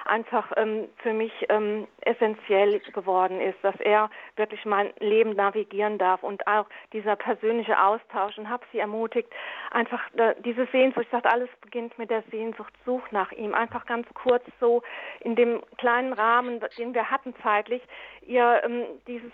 [0.05, 6.23] einfach ähm, für mich ähm, essentiell geworden ist, dass er wirklich mein Leben navigieren darf
[6.23, 9.29] und auch dieser persönliche Austausch und habe sie ermutigt,
[9.71, 13.85] einfach äh, diese Sehnsucht, ich sage, alles beginnt mit der Sehnsucht, such nach ihm, einfach
[13.85, 14.83] ganz kurz so
[15.21, 17.81] in dem kleinen Rahmen, den wir hatten zeitlich,
[18.21, 19.31] ihr ähm, dieses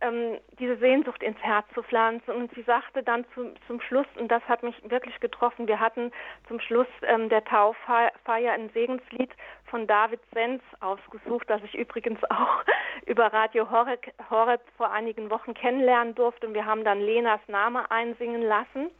[0.00, 2.30] ähm, diese Sehnsucht ins Herz zu pflanzen.
[2.30, 6.12] Und sie sagte dann zum, zum Schluss, und das hat mich wirklich getroffen, wir hatten
[6.46, 9.30] zum Schluss ähm, der Tauffeier ein Segenslied
[9.66, 12.64] von David Sens ausgesucht, das ich übrigens auch
[13.06, 16.46] über Radio Horeb vor einigen Wochen kennenlernen durfte.
[16.46, 18.90] Und wir haben dann Lenas Name einsingen lassen.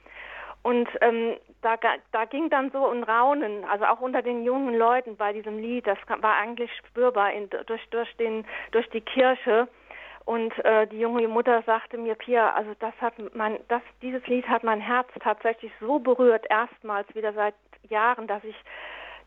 [0.62, 1.76] Und ähm, da,
[2.12, 5.86] da ging dann so ein Raunen, also auch unter den jungen Leuten bei diesem Lied,
[5.86, 9.68] das war eigentlich spürbar in, durch, durch, den, durch die Kirche.
[10.28, 14.46] Und äh, die junge Mutter sagte mir, Pia, also das hat mein, das, dieses Lied
[14.46, 17.54] hat mein Herz tatsächlich so berührt, erstmals wieder seit
[17.88, 18.54] Jahren, dass ich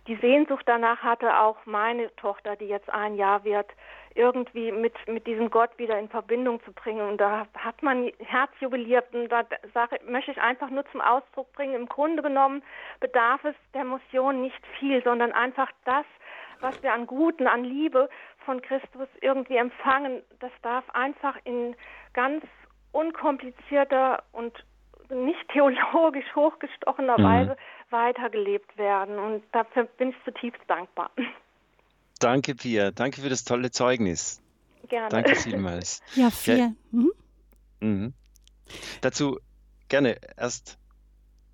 [0.05, 3.65] die Sehnsucht danach hatte auch meine Tochter, die jetzt ein Jahr wird,
[4.13, 7.01] irgendwie mit, mit diesem Gott wieder in Verbindung zu bringen.
[7.09, 9.41] Und da hat man Herz jubiliert und da
[9.73, 12.61] sage, möchte ich einfach nur zum Ausdruck bringen, im Grunde genommen
[12.99, 16.05] bedarf es der Mission nicht viel, sondern einfach das,
[16.61, 18.09] was wir an Guten, an Liebe
[18.45, 21.75] von Christus irgendwie empfangen, das darf einfach in
[22.13, 22.43] ganz
[22.91, 24.53] unkomplizierter und
[25.09, 27.23] nicht theologisch hochgestochener mhm.
[27.23, 27.57] Weise
[27.89, 29.19] weitergelebt werden.
[29.19, 31.11] Und dafür bin ich zutiefst dankbar.
[32.19, 32.91] Danke, Pia.
[32.91, 34.41] Danke für das tolle Zeugnis.
[34.87, 35.09] Gerne.
[35.09, 36.01] Danke vielmals.
[36.15, 36.59] ja, vielen.
[36.59, 36.71] Ja.
[36.91, 37.11] Mhm.
[37.79, 38.13] Mhm.
[39.01, 39.39] Dazu
[39.89, 40.77] gerne erst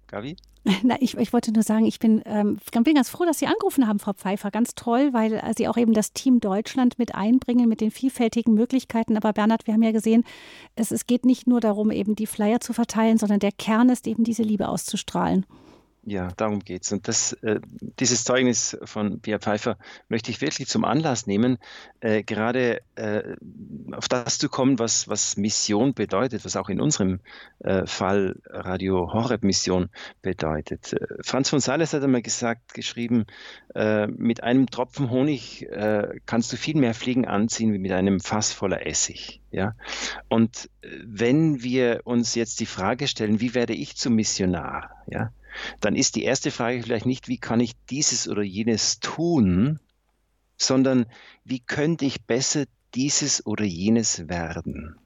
[0.07, 0.37] Gabi.
[0.83, 3.87] Na, ich, ich, wollte nur sagen, ich bin, ähm, bin ganz froh, dass Sie angerufen
[3.87, 4.51] haben, Frau Pfeiffer.
[4.51, 8.53] Ganz toll, weil äh, Sie auch eben das Team Deutschland mit einbringen, mit den vielfältigen
[8.53, 9.15] Möglichkeiten.
[9.17, 10.23] Aber Bernhard, wir haben ja gesehen,
[10.75, 14.07] es, es geht nicht nur darum, eben die Flyer zu verteilen, sondern der Kern ist
[14.07, 15.45] eben diese Liebe auszustrahlen.
[16.09, 16.93] Ja, darum geht's.
[16.93, 17.59] Und das, äh,
[17.99, 21.57] dieses Zeugnis von Pia Pfeiffer möchte ich wirklich zum Anlass nehmen,
[21.99, 23.35] äh, gerade äh,
[23.91, 27.19] auf das zu kommen, was, was Mission bedeutet, was auch in unserem
[27.59, 29.89] äh, Fall Radio Horeb Mission
[30.21, 30.93] bedeutet.
[30.93, 33.25] Äh, Franz von Sales hat einmal gesagt, geschrieben,
[33.75, 35.67] äh, mit einem Tropfen Honig
[36.25, 39.41] kannst du viel mehr Fliegen anziehen wie mit einem Fass voller Essig.
[39.51, 39.75] Ja?
[40.29, 44.91] Und wenn wir uns jetzt die Frage stellen, wie werde ich zum Missionar?
[45.07, 45.31] Ja?
[45.79, 49.79] Dann ist die erste Frage vielleicht nicht, wie kann ich dieses oder jenes tun,
[50.57, 51.05] sondern
[51.43, 52.65] wie könnte ich besser
[52.95, 54.97] dieses oder jenes werden?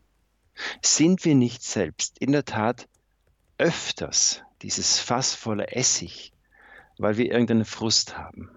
[0.81, 2.87] Sind wir nicht selbst in der Tat
[3.57, 6.33] öfters dieses Fass voller Essig,
[6.97, 8.49] weil wir irgendeinen Frust haben?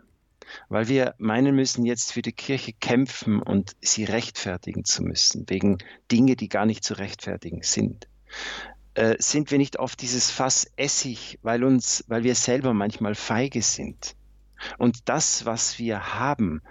[0.68, 5.78] Weil wir meinen müssen, jetzt für die Kirche kämpfen und sie rechtfertigen zu müssen, wegen
[6.12, 8.06] Dinge, die gar nicht zu rechtfertigen sind
[8.94, 13.62] äh, sind wir nicht auf dieses Fass Essig, weil uns, weil wir selber manchmal feige
[13.62, 14.16] sind
[14.78, 16.62] und das, was wir haben,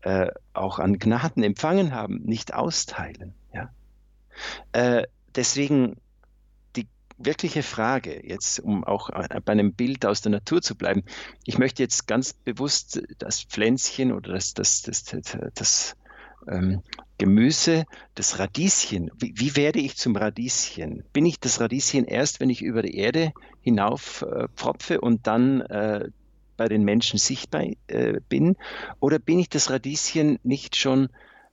[0.00, 3.34] äh, auch an Gnaden empfangen haben, nicht austeilen.
[3.52, 3.70] Ja?
[4.72, 5.96] Äh, deswegen
[6.76, 11.04] die wirkliche Frage, jetzt um auch bei einem Bild aus der Natur zu bleiben,
[11.44, 15.96] ich möchte jetzt ganz bewusst das Pflänzchen oder das, das, das, das, das
[16.48, 16.82] ähm,
[17.18, 19.10] Gemüse, das Radieschen.
[19.16, 21.04] Wie, wie, werde ich zum Radieschen?
[21.12, 23.32] Bin ich das Radieschen erst, wenn ich über die Erde
[23.62, 26.08] hinauf äh, und dann äh,
[26.56, 28.56] bei den Menschen sichtbar äh, bin?
[29.00, 31.08] Oder bin ich das Radieschen nicht schon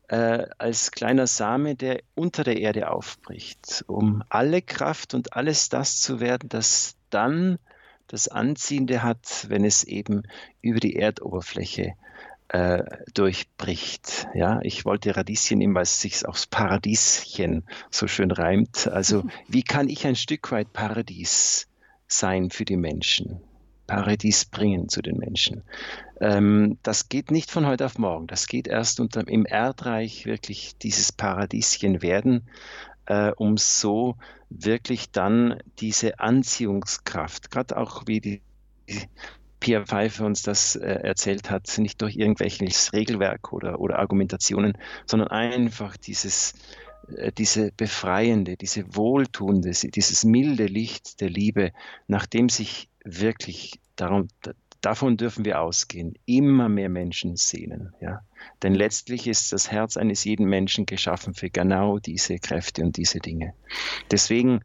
[0.09, 6.01] äh, als kleiner Same, der unter der Erde aufbricht, um alle Kraft und alles das
[6.01, 7.57] zu werden, das dann
[8.07, 10.23] das Anziehende hat, wenn es eben
[10.61, 11.93] über die Erdoberfläche äh,
[13.15, 14.27] durchbricht.
[14.35, 18.87] Ja, ich wollte Radieschen nehmen, weil es sich aufs Paradieschen so schön reimt.
[18.87, 21.67] Also, wie kann ich ein Stück weit Paradies
[22.07, 23.41] sein für die Menschen?
[23.87, 25.63] Paradies bringen zu den Menschen.
[26.21, 28.27] Ähm, das geht nicht von heute auf morgen.
[28.27, 32.47] Das geht erst unter, im Erdreich wirklich dieses Paradieschen werden,
[33.05, 34.15] äh, um so
[34.49, 38.41] wirklich dann diese Anziehungskraft, gerade auch wie die
[39.63, 45.29] Pia Pfeiffer uns das äh, erzählt hat, nicht durch irgendwelches Regelwerk oder, oder Argumentationen, sondern
[45.29, 46.53] einfach dieses,
[47.15, 51.71] äh, diese befreiende, diese wohltuende, dieses milde Licht der Liebe,
[52.07, 54.27] nach dem sich wirklich darum,
[54.81, 57.93] davon dürfen wir ausgehen, immer mehr Menschen sehnen.
[58.01, 58.19] Ja?
[58.63, 63.19] Denn letztlich ist das Herz eines jeden Menschen geschaffen für genau diese Kräfte und diese
[63.19, 63.53] Dinge.
[64.11, 64.59] Deswegen,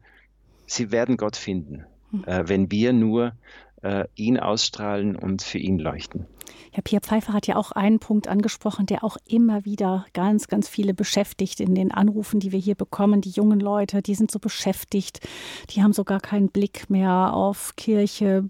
[0.65, 2.25] sie werden Gott finden, hm.
[2.25, 3.31] äh, wenn wir nur
[4.15, 6.27] ihn ausstrahlen und für ihn leuchten.
[6.71, 10.67] Herr Pierre Pfeiffer hat ja auch einen Punkt angesprochen, der auch immer wieder ganz, ganz
[10.67, 13.21] viele beschäftigt in den Anrufen, die wir hier bekommen.
[13.21, 15.19] Die jungen Leute, die sind so beschäftigt,
[15.71, 18.45] die haben so gar keinen Blick mehr auf Kirche,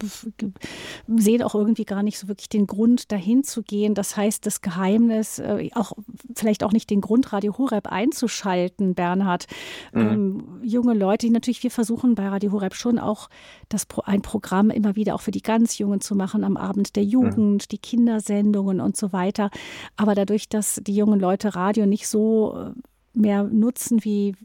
[1.08, 3.94] sehen auch irgendwie gar nicht so wirklich den Grund, dahin zu gehen.
[3.94, 5.94] Das heißt, das Geheimnis, äh, auch
[6.36, 9.48] vielleicht auch nicht den Grund, Radio Horeb einzuschalten, Bernhard.
[9.94, 10.02] Mhm.
[10.02, 13.30] Ähm, junge Leute, die natürlich, wir versuchen bei Radio Horeb schon auch
[13.70, 17.04] das, ein Programm immer wieder auch für die ganz Jungen zu machen, am Abend der
[17.04, 17.70] Jugend, mhm.
[17.72, 19.50] die Kindersendungen und so weiter.
[19.98, 22.72] Aber dadurch, dass die jungen Leute Radio nicht so äh,
[23.14, 24.36] mehr nutzen wie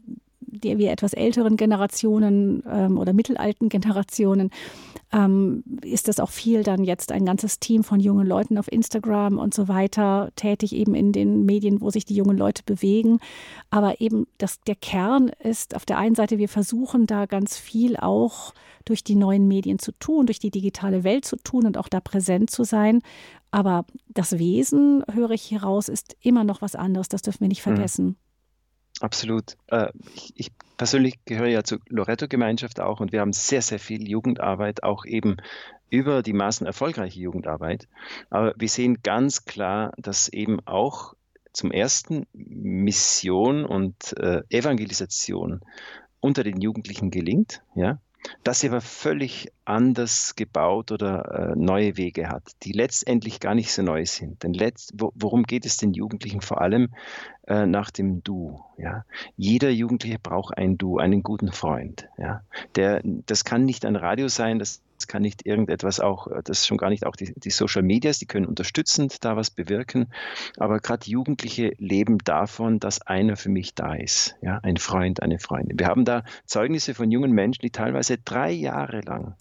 [0.55, 4.51] die, wie etwas älteren Generationen ähm, oder mittelalten Generationen,
[5.13, 9.39] ähm, ist das auch viel dann jetzt ein ganzes Team von jungen Leuten auf Instagram
[9.39, 13.19] und so weiter tätig, eben in den Medien, wo sich die jungen Leute bewegen.
[13.71, 17.97] Aber eben das, der Kern ist auf der einen Seite, wir versuchen da ganz viel
[17.97, 21.89] auch durch die neuen Medien zu tun, durch die digitale Welt zu tun und auch
[21.89, 23.01] da präsent zu sein.
[23.51, 27.09] Aber das Wesen, höre ich hier raus, ist immer noch was anderes.
[27.09, 27.75] Das dürfen wir nicht mhm.
[27.77, 28.17] vergessen.
[29.05, 29.59] Absolut.
[29.67, 34.09] Äh, ich, ich, persönlich gehöre ja zur Loretto-Gemeinschaft auch und wir haben sehr, sehr viel
[34.09, 35.37] Jugendarbeit, auch eben
[35.91, 37.87] über die Maßen erfolgreiche Jugendarbeit.
[38.31, 41.13] Aber wir sehen ganz klar, dass eben auch
[41.53, 45.61] zum ersten Mission und äh, Evangelisation
[46.21, 47.99] unter den Jugendlichen gelingt, ja,
[48.61, 53.83] sie aber völlig anders gebaut oder äh, neue Wege hat, die letztendlich gar nicht so
[53.83, 54.43] neu sind.
[54.43, 56.91] Denn letzt, wo, worum geht es den Jugendlichen vor allem
[57.47, 58.61] äh, nach dem Du?
[58.77, 59.05] Ja?
[59.37, 62.09] Jeder Jugendliche braucht ein Du, einen guten Freund.
[62.19, 62.43] Ja?
[62.77, 66.67] Der, das kann nicht ein Radio sein, das das kann nicht irgendetwas auch, äh, das
[66.67, 70.07] schon gar nicht auch die, die Social Medias, die können unterstützend da was bewirken.
[70.57, 74.37] Aber gerade Jugendliche leben davon, dass einer für mich da ist.
[74.41, 75.79] Ja, ein Freund, eine Freundin.
[75.79, 79.35] Wir haben da Zeugnisse von jungen Menschen, die teilweise drei Jahre lang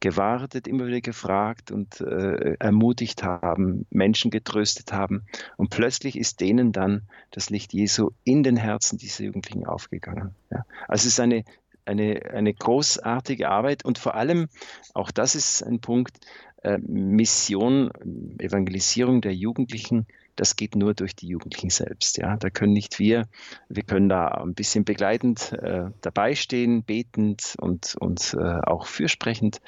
[0.00, 5.24] gewartet, immer wieder gefragt und äh, ermutigt haben, Menschen getröstet haben.
[5.56, 10.34] Und plötzlich ist denen dann das Licht Jesu in den Herzen dieser Jugendlichen aufgegangen.
[10.50, 10.66] Ja.
[10.86, 11.44] Also es ist eine
[11.88, 14.48] eine, eine großartige Arbeit und vor allem,
[14.94, 16.18] auch das ist ein Punkt,
[16.62, 17.90] äh, Mission,
[18.38, 22.16] Evangelisierung der Jugendlichen, das geht nur durch die Jugendlichen selbst.
[22.18, 23.26] Ja, da können nicht wir,
[23.68, 29.60] wir können da ein bisschen begleitend äh, dabei stehen, betend und, und äh, auch fürsprechend,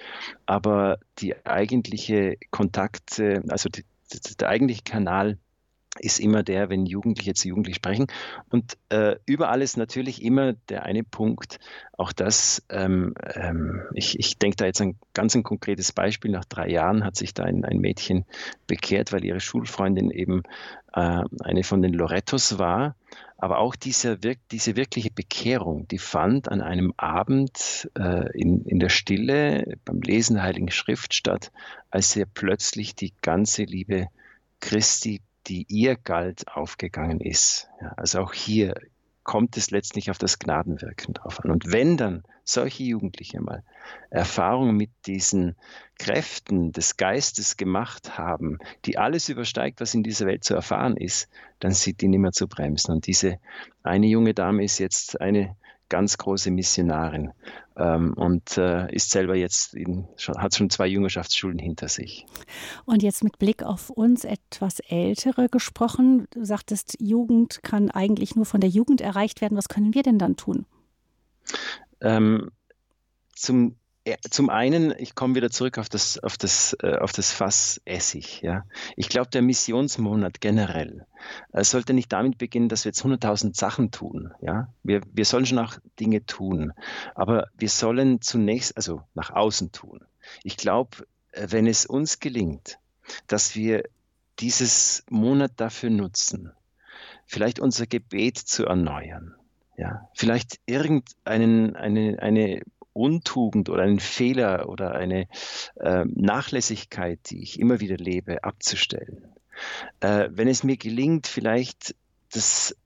[0.47, 3.85] aber die eigentliche Kontakte, also die,
[4.39, 5.39] der eigentliche Kanal
[5.99, 8.07] ist immer der, wenn Jugendliche zu Jugendlichen sprechen.
[8.49, 11.59] Und äh, überall ist natürlich immer der eine Punkt,
[11.99, 16.31] auch das, ähm, ähm, ich, ich denke da jetzt ein ganz ein konkretes Beispiel.
[16.31, 18.25] Nach drei Jahren hat sich da ein, ein Mädchen
[18.67, 20.43] bekehrt, weil ihre Schulfreundin eben
[20.95, 22.95] äh, eine von den Lorettos war.
[23.37, 24.19] Aber auch diese,
[24.51, 30.35] diese wirkliche Bekehrung, die fand an einem Abend äh, in, in der Stille beim Lesen
[30.35, 31.51] der Heiligen Schrift statt,
[31.91, 34.09] als ihr plötzlich die ganze Liebe
[34.61, 37.69] Christi die ihr galt, aufgegangen ist.
[37.81, 38.75] Ja, also auch hier
[39.23, 41.51] kommt es letztlich auf das Gnadenwirken drauf an.
[41.51, 43.63] Und wenn dann solche Jugendliche mal
[44.11, 45.57] Erfahrungen mit diesen
[45.99, 51.29] Kräften des Geistes gemacht haben, die alles übersteigt, was in dieser Welt zu erfahren ist,
[51.61, 52.93] dann sind die nicht mehr zu bremsen.
[52.93, 53.39] Und diese
[53.83, 55.57] eine junge Dame ist jetzt eine
[55.91, 57.33] ganz große Missionarin
[57.77, 62.25] ähm, und äh, ist selber jetzt in, schon, hat schon zwei Jüngerschaftsschulen hinter sich.
[62.87, 68.47] Und jetzt mit Blick auf uns etwas Ältere gesprochen, du sagtest, Jugend kann eigentlich nur
[68.47, 69.59] von der Jugend erreicht werden.
[69.59, 70.65] Was können wir denn dann tun?
[72.01, 72.51] Ähm,
[73.35, 73.77] zum
[74.31, 78.41] zum einen, ich komme wieder zurück auf das, auf das, äh, auf das Fass Essig.
[78.43, 78.65] Ja.
[78.97, 81.07] Ich glaube, der Missionsmonat generell
[81.53, 84.33] äh, sollte nicht damit beginnen, dass wir jetzt 100.000 Sachen tun.
[84.41, 84.73] Ja.
[84.83, 86.73] Wir, wir sollen schon auch Dinge tun,
[87.15, 90.01] aber wir sollen zunächst, also nach außen tun.
[90.45, 92.79] Ich glaube, äh, wenn es uns gelingt,
[93.27, 93.85] dass wir
[94.39, 96.53] dieses Monat dafür nutzen,
[97.27, 99.35] vielleicht unser Gebet zu erneuern,
[99.77, 102.63] ja, vielleicht irgendeinen eine, eine
[102.93, 105.29] Untugend oder einen Fehler oder eine
[105.77, 109.25] äh, Nachlässigkeit, die ich immer wieder lebe, abzustellen.
[110.01, 111.95] Äh, wenn es mir gelingt, vielleicht
[112.33, 112.77] das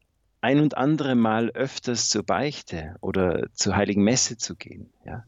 [0.40, 5.24] ein und andere Mal öfters zur Beichte oder zur heiligen Messe zu gehen, ja,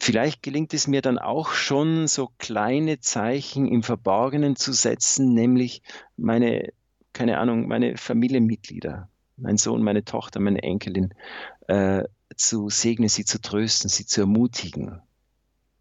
[0.00, 5.82] Vielleicht gelingt es mir dann auch schon, so kleine Zeichen im Verborgenen zu setzen, nämlich
[6.16, 6.72] meine,
[7.12, 11.12] keine Ahnung, meine Familienmitglieder, mein Sohn, meine Tochter, meine Enkelin,
[11.66, 12.04] äh,
[12.38, 15.02] zu segnen, sie zu trösten, sie zu ermutigen.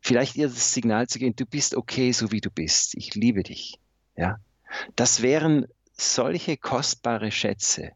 [0.02, 2.96] Vielleicht ihr das Signal zu geben, du bist okay, so wie du bist.
[2.96, 3.80] Ich liebe dich.
[4.16, 4.40] Ja.
[4.96, 7.92] Das wären solche kostbare Schätze,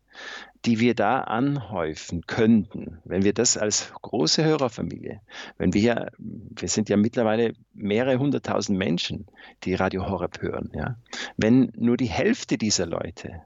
[0.65, 5.21] die wir da anhäufen könnten, wenn wir das als große Hörerfamilie,
[5.57, 9.27] wenn wir hier, wir sind ja mittlerweile mehrere hunderttausend Menschen,
[9.63, 10.97] die Radio Horeb hören, ja,
[11.37, 13.41] wenn nur die Hälfte dieser Leute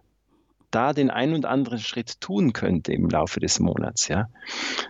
[0.76, 4.09] da den einen und anderen Schritt tun könnte im Laufe des Monats.
[4.09, 4.28] Ja?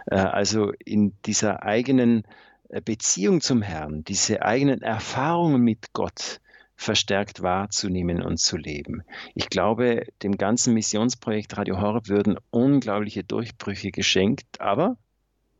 [0.08, 2.24] Äh, also in dieser eigenen
[2.70, 6.42] äh, Beziehung zum Herrn, diese eigenen Erfahrungen mit Gott
[6.76, 9.04] verstärkt wahrzunehmen und zu leben.
[9.34, 14.98] Ich glaube, dem ganzen Missionsprojekt Radio Horeb würden unglaubliche Durchbrüche geschenkt, aber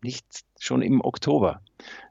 [0.06, 1.62] nicht schon im Oktober.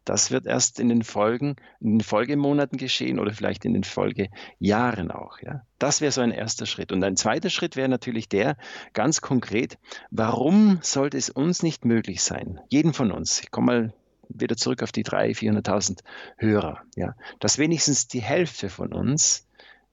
[0.04, 5.10] Das wird erst in den Folgen, in den Folgemonaten geschehen oder vielleicht in den Folgejahren
[5.10, 5.38] auch.
[5.40, 5.62] Ja.
[5.78, 6.92] Das wäre so ein erster Schritt.
[6.92, 8.56] Und ein zweiter Schritt wäre natürlich der,
[8.92, 9.78] ganz konkret,
[10.10, 13.94] warum sollte es uns nicht möglich sein, jeden von uns, ich komme mal
[14.28, 16.00] wieder zurück auf die 300.000, 400.000
[16.38, 19.46] Hörer, ja, dass wenigstens die Hälfte von uns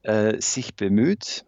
[0.04, 1.46] äh, sich bemüht,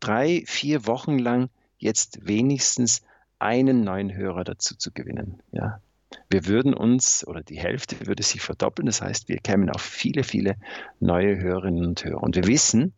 [0.00, 1.48] drei, vier Wochen lang
[1.78, 3.02] jetzt wenigstens
[3.42, 5.42] einen neuen Hörer dazu zu gewinnen.
[5.52, 5.80] Ja.
[6.28, 10.24] Wir würden uns, oder die Hälfte würde sich verdoppeln, das heißt, wir kämen auf viele,
[10.24, 10.56] viele
[11.00, 12.22] neue Hörerinnen und Hörer.
[12.22, 12.92] Und wir wissen,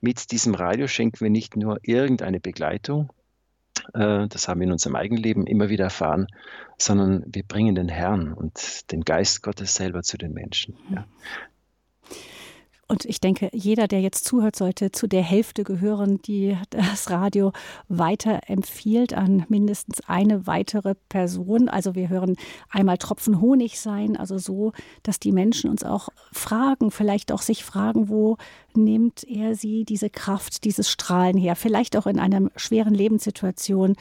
[0.00, 3.12] mit diesem Radio schenken wir nicht nur irgendeine Begleitung,
[3.94, 6.26] äh, das haben wir in unserem eigenen Leben immer wieder erfahren,
[6.78, 10.76] sondern wir bringen den Herrn und den Geist Gottes selber zu den Menschen.
[10.90, 11.06] Ja.
[12.92, 17.52] Und ich denke, jeder, der jetzt zuhört, sollte zu der Hälfte gehören, die das Radio
[17.88, 21.70] weiterempfiehlt an mindestens eine weitere Person.
[21.70, 22.36] Also wir hören
[22.68, 24.72] einmal Tropfen Honig sein, also so,
[25.04, 28.36] dass die Menschen uns auch fragen, vielleicht auch sich fragen, wo
[28.74, 31.56] nimmt er sie diese Kraft, dieses Strahlen her?
[31.56, 33.96] Vielleicht auch in einer schweren Lebenssituation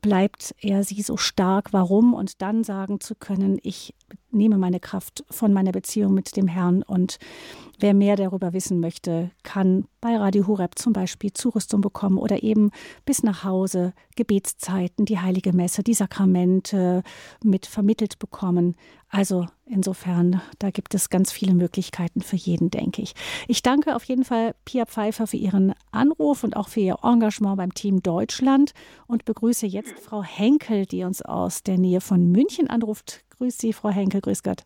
[0.00, 2.14] bleibt er sie so stark, warum?
[2.14, 3.94] Und dann sagen zu können, ich
[4.30, 7.18] nehme meine Kraft von meiner Beziehung mit dem Herrn und
[7.80, 12.70] wer mehr darüber wissen möchte, kann bei Radio Horeb zum Beispiel Zurüstung bekommen oder eben
[13.04, 17.02] bis nach Hause Gebetszeiten, die Heilige Messe, die Sakramente
[17.42, 18.76] mit vermittelt bekommen.
[19.08, 23.14] Also insofern, da gibt es ganz viele Möglichkeiten für jeden, denke ich.
[23.48, 27.56] Ich danke auf jeden Fall Pia Pfeiffer für ihren Anruf und auch für ihr Engagement
[27.56, 28.72] beim Team Deutschland
[29.06, 33.24] und begrüße jetzt Frau Henkel, die uns aus der Nähe von München anruft.
[33.36, 34.64] Grüß Sie, Frau Henkel, grüß Gott.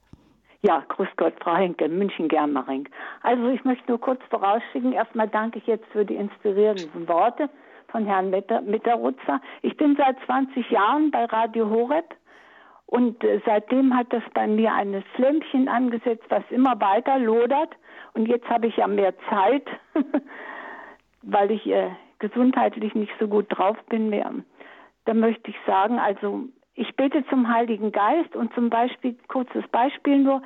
[0.67, 2.89] Ja, grüß Gott, Frau Henkel, München Germering.
[3.23, 7.51] Also ich möchte nur kurz vorausschicken, erstmal danke ich jetzt für die inspirierenden Worte
[7.89, 9.43] von Herrn Mitterrutzer.
[9.61, 12.15] Ich bin seit 20 Jahren bei Radio Horeb
[12.87, 17.77] und äh, seitdem hat das bei mir ein Flämmchen angesetzt, was immer weiter lodert.
[18.15, 19.69] Und jetzt habe ich ja mehr Zeit,
[21.21, 21.91] weil ich äh,
[22.21, 24.33] gesundheitlich nicht so gut drauf bin mehr.
[25.05, 30.18] Da möchte ich sagen, also ich bete zum Heiligen Geist und zum Beispiel, kurzes Beispiel
[30.18, 30.43] nur,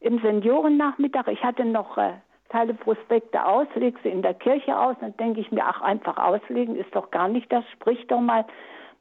[0.00, 2.12] im Seniorennachmittag, ich hatte noch äh,
[2.50, 6.18] Teile Prospekte aus, lege sie in der Kirche aus, dann denke ich mir, ach, einfach
[6.18, 8.44] auslegen ist doch gar nicht das, sprich doch mal,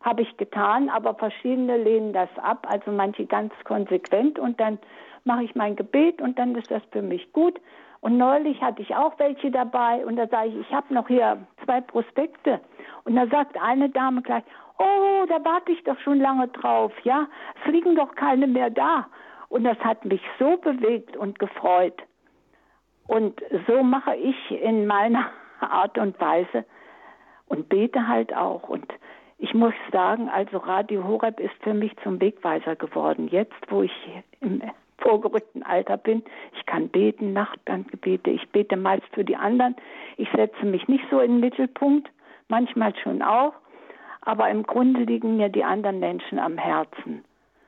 [0.02, 4.80] habe ich getan, aber verschiedene lehnen das ab, also manche ganz konsequent und dann
[5.24, 7.60] mache ich mein Gebet und dann ist das für mich gut.
[8.02, 11.38] Und neulich hatte ich auch welche dabei und da sage ich, ich habe noch hier
[11.64, 12.60] zwei Prospekte.
[13.06, 14.44] Und da sagt eine Dame gleich,
[14.80, 17.28] oh, da warte ich doch schon lange drauf, ja,
[17.62, 19.08] es liegen doch keine mehr da.
[19.50, 22.02] Und das hat mich so bewegt und gefreut.
[23.08, 26.66] Und so mache ich in meiner Art und Weise
[27.48, 28.68] und bete halt auch.
[28.68, 28.92] Und
[29.38, 33.28] ich muss sagen, also Radio Horeb ist für mich zum Wegweiser geworden.
[33.28, 33.92] Jetzt, wo ich
[34.40, 34.62] im
[34.98, 36.24] vorgerückten Alter bin,
[36.58, 39.76] ich kann beten, Nachtgebete, ich bete meist für die anderen.
[40.18, 42.10] Ich setze mich nicht so in den Mittelpunkt,
[42.48, 43.54] manchmal schon auch,
[44.26, 47.24] aber im Grunde liegen mir die anderen Menschen am Herzen.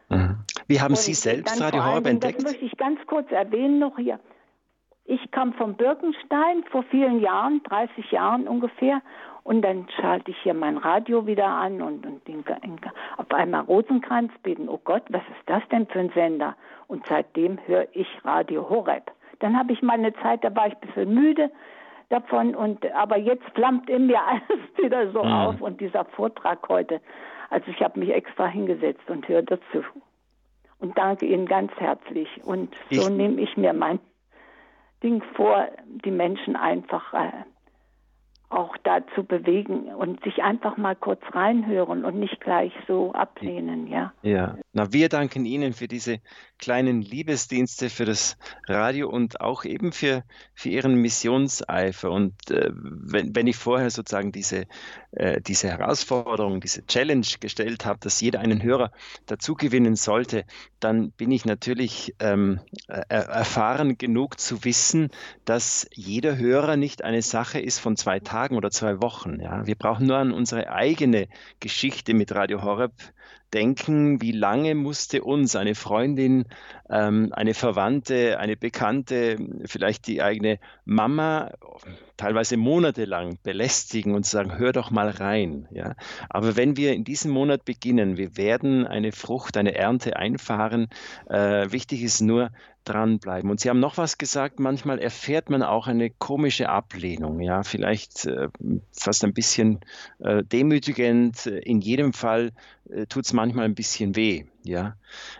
[0.09, 0.37] Mhm.
[0.67, 2.37] Wie haben Und Sie selbst Radio Horeb entdeckt?
[2.39, 4.19] Das möchte ich ganz kurz erwähnen noch hier.
[5.05, 9.01] Ich kam vom Birkenstein vor vielen Jahren, 30 Jahren ungefähr,
[9.43, 12.57] und dann schalte ich hier mein Radio wieder an und, und denke,
[13.17, 16.55] auf einmal Rosenkranz beten, oh Gott, was ist das denn für ein Sender?
[16.87, 19.11] Und seitdem höre ich Radio Horeb.
[19.39, 21.51] Dann habe ich mal eine Zeit, da war ich ein bisschen müde,
[22.09, 25.31] davon und aber jetzt flammt in mir alles wieder so mhm.
[25.31, 27.01] auf und dieser Vortrag heute.
[27.49, 29.83] Also ich habe mich extra hingesetzt und höre dazu.
[30.79, 32.27] Und danke Ihnen ganz herzlich.
[32.43, 33.99] Und so nehme ich mir mein
[35.03, 37.31] Ding vor, die Menschen einfach äh,
[38.49, 44.13] auch dazu bewegen und sich einfach mal kurz reinhören und nicht gleich so ablehnen, ja.
[44.21, 46.19] Ja, na, wir danken Ihnen für diese
[46.59, 50.23] kleinen Liebesdienste, für das Radio und auch eben für,
[50.53, 52.11] für Ihren Missionseifer.
[52.11, 54.67] Und äh, wenn, wenn ich vorher sozusagen diese,
[55.11, 58.91] äh, diese Herausforderung, diese Challenge gestellt habe, dass jeder einen Hörer
[59.25, 60.45] dazu gewinnen sollte,
[60.79, 65.09] dann bin ich natürlich ähm, erfahren genug zu wissen,
[65.45, 69.39] dass jeder Hörer nicht eine Sache ist von zwei Tagen Tagen oder zwei Wochen.
[69.39, 69.65] Ja.
[69.65, 71.29] Wir brauchen nur an unsere eigene
[71.61, 72.91] Geschichte mit Radio Horeb
[73.55, 76.45] denken, wie lange musste uns eine Freundin,
[76.89, 81.53] ähm, eine Verwandte, eine Bekannte, vielleicht die eigene Mama
[82.17, 85.67] teilweise monatelang belästigen und sagen, hör doch mal rein.
[85.71, 85.95] Ja?
[86.29, 90.89] Aber wenn wir in diesem Monat beginnen, wir werden eine Frucht, eine Ernte einfahren.
[91.29, 92.51] Äh, wichtig ist nur,
[92.85, 93.49] dranbleiben.
[93.49, 98.25] Und Sie haben noch was gesagt, manchmal erfährt man auch eine komische Ablehnung, ja, vielleicht
[98.25, 98.47] äh,
[98.91, 99.79] fast ein bisschen
[100.19, 101.45] äh, demütigend.
[101.45, 102.53] In jedem Fall
[102.89, 104.95] äh, tut es manchmal ein bisschen weh, ja.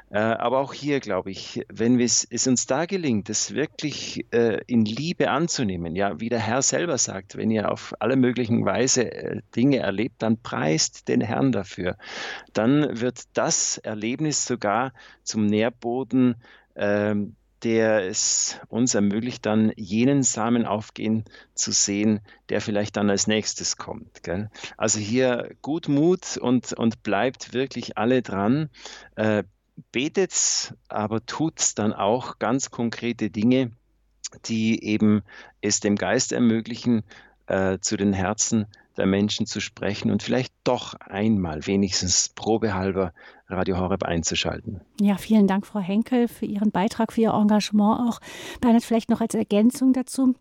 [0.09, 4.85] Äh, aber auch hier glaube ich, wenn es, uns da gelingt, es wirklich äh, in
[4.85, 9.41] Liebe anzunehmen, ja, wie der Herr selber sagt, wenn ihr auf alle möglichen Weise äh,
[9.55, 11.97] Dinge erlebt, dann preist den Herrn dafür.
[12.53, 14.93] Dann wird das Erlebnis sogar
[15.23, 16.35] zum Nährboden
[16.75, 23.27] ähm, der es uns ermöglicht, dann jenen Samen aufgehen zu sehen, der vielleicht dann als
[23.27, 24.21] nächstes kommt.
[24.23, 24.49] Gell?
[24.77, 28.69] Also hier gut Mut und, und bleibt wirklich alle dran.
[29.15, 29.43] Äh,
[29.91, 33.71] betet, aber tut dann auch ganz konkrete Dinge,
[34.45, 35.23] die eben
[35.61, 37.03] es dem Geist ermöglichen,
[37.47, 38.67] äh, zu den Herzen
[38.97, 43.13] der Menschen zu sprechen und vielleicht doch einmal wenigstens probehalber
[43.47, 44.81] Radio Horeb einzuschalten.
[44.99, 48.19] Ja, vielen Dank, Frau Henkel, für Ihren Beitrag, für Ihr Engagement auch.
[48.61, 50.35] Bernhard, vielleicht noch als Ergänzung dazu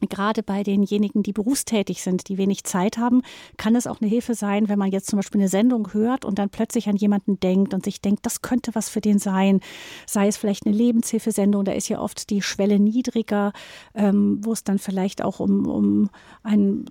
[0.00, 3.22] gerade bei denjenigen, die berufstätig sind, die wenig Zeit haben,
[3.56, 6.38] kann es auch eine Hilfe sein, wenn man jetzt zum Beispiel eine Sendung hört und
[6.38, 9.60] dann plötzlich an jemanden denkt und sich denkt, das könnte was für den sein.
[10.06, 13.52] Sei es vielleicht eine Lebenshilfesendung, da ist ja oft die Schwelle niedriger,
[13.94, 16.10] ähm, wo es dann vielleicht auch um, um
[16.42, 16.84] eine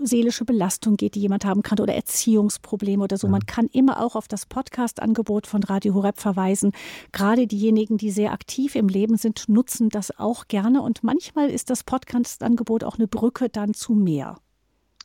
[0.00, 3.26] seelische Belastung geht, die jemand haben kann oder Erziehungsprobleme oder so.
[3.28, 6.72] Man kann immer auch auf das Podcast-Angebot von Radio Horeb verweisen.
[7.10, 11.70] Gerade diejenigen, die sehr aktiv im Leben sind, nutzen das auch gerne und manchmal ist
[11.70, 14.38] das Podcast Angebot auch eine Brücke dann zu mehr.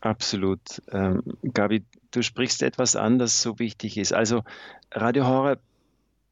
[0.02, 0.82] Absolut.
[0.92, 1.22] Ähm,
[1.54, 4.14] Gabi, du sprichst etwas an, das so wichtig ist.
[4.14, 4.44] Also
[4.92, 5.62] Radio Horeb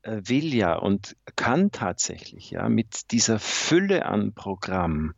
[0.02, 5.14] äh, will ja und kann tatsächlich ja mit dieser Fülle an Programm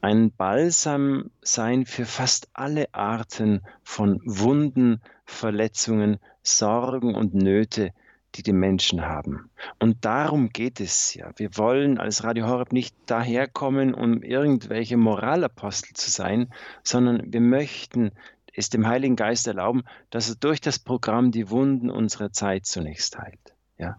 [0.00, 7.92] ein Balsam sein für fast alle Arten von Wunden, Verletzungen, Sorgen und Nöte,
[8.34, 9.50] die die Menschen haben.
[9.78, 11.30] Und darum geht es ja.
[11.36, 18.12] Wir wollen als Radio Horeb nicht daherkommen, um irgendwelche Moralapostel zu sein, sondern wir möchten
[18.52, 23.18] es dem Heiligen Geist erlauben, dass er durch das Programm die Wunden unserer Zeit zunächst
[23.18, 23.53] heilt.
[23.76, 23.96] Ja.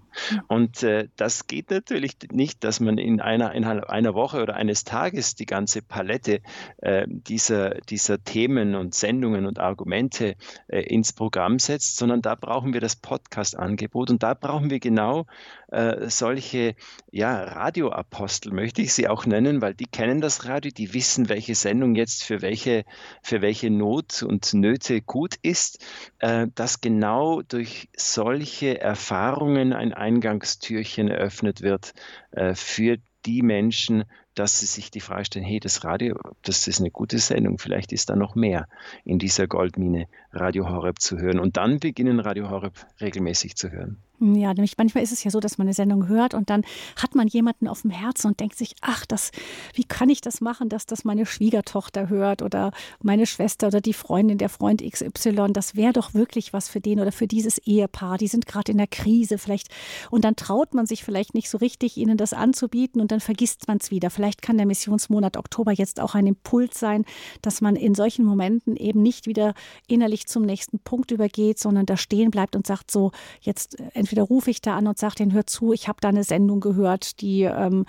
[0.47, 4.85] Und äh, das geht natürlich nicht, dass man in einer, innerhalb einer Woche oder eines
[4.85, 6.39] Tages die ganze Palette
[6.77, 12.73] äh, dieser, dieser Themen und Sendungen und Argumente äh, ins Programm setzt, sondern da brauchen
[12.73, 15.25] wir das Podcast-Angebot und da brauchen wir genau
[15.71, 16.75] äh, solche
[17.11, 21.53] ja, Radioapostel, möchte ich sie auch nennen, weil die kennen das Radio, die wissen, welche
[21.53, 22.85] Sendung jetzt für welche,
[23.21, 25.83] für welche Not und Nöte gut ist,
[26.19, 31.93] äh, dass genau durch solche Erfahrungen ein Eingangstürchen eröffnet wird
[32.31, 34.03] äh, für die Menschen,
[34.35, 37.91] dass sie sich die Frage stellen, hey, das Radio, das ist eine gute Sendung, vielleicht
[37.91, 38.67] ist da noch mehr
[39.03, 41.39] in dieser Goldmine Radio Horeb zu hören.
[41.39, 43.97] Und dann beginnen Radio Horeb regelmäßig zu hören.
[44.19, 46.63] Ja, nämlich manchmal ist es ja so, dass man eine Sendung hört und dann
[46.95, 49.31] hat man jemanden auf dem Herzen und denkt sich, ach, das,
[49.73, 53.93] wie kann ich das machen, dass das meine Schwiegertochter hört oder meine Schwester oder die
[53.93, 58.17] Freundin, der Freund XY, das wäre doch wirklich was für den oder für dieses Ehepaar.
[58.17, 59.67] Die sind gerade in der Krise vielleicht
[60.11, 63.67] und dann traut man sich vielleicht nicht so richtig, ihnen das anzubieten und dann vergisst
[63.67, 64.09] man es wieder.
[64.09, 67.03] Vielleicht kann der Missionsmonat Oktober jetzt auch ein Impuls sein,
[67.41, 69.53] dass man in solchen Momenten eben nicht wieder
[69.87, 73.11] innerlich zum nächsten Punkt übergeht, sondern da stehen bleibt und sagt so,
[73.41, 76.23] jetzt entweder rufe ich da an und sage den hör zu, ich habe da eine
[76.23, 77.85] Sendung gehört, die, ähm,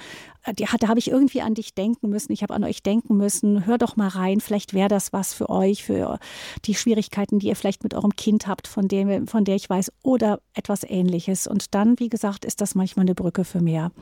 [0.59, 3.67] die da habe ich irgendwie an dich denken müssen, ich habe an euch denken müssen,
[3.67, 6.19] hör doch mal rein, vielleicht wäre das was für euch, für
[6.65, 9.93] die Schwierigkeiten, die ihr vielleicht mit eurem Kind habt, von, dem, von der ich weiß,
[10.03, 11.47] oder etwas ähnliches.
[11.47, 13.93] Und dann, wie gesagt, ist das manchmal eine Brücke für mehr.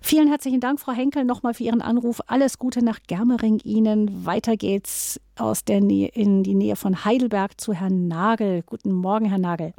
[0.00, 2.22] Vielen herzlichen Dank, Frau Henkel, nochmal für Ihren Anruf.
[2.26, 4.24] Alles Gute nach Germering Ihnen.
[4.24, 8.62] Weiter geht's aus der Nähe, in die Nähe von Heidelberg zu Herrn Nagel.
[8.64, 9.74] Guten Morgen, Herr Nagel.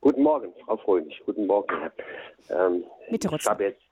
[0.00, 1.20] Guten Morgen, Frau Fröhlich.
[1.26, 1.90] Guten Morgen.
[2.50, 3.82] Ähm, Bitte, ich habe jetzt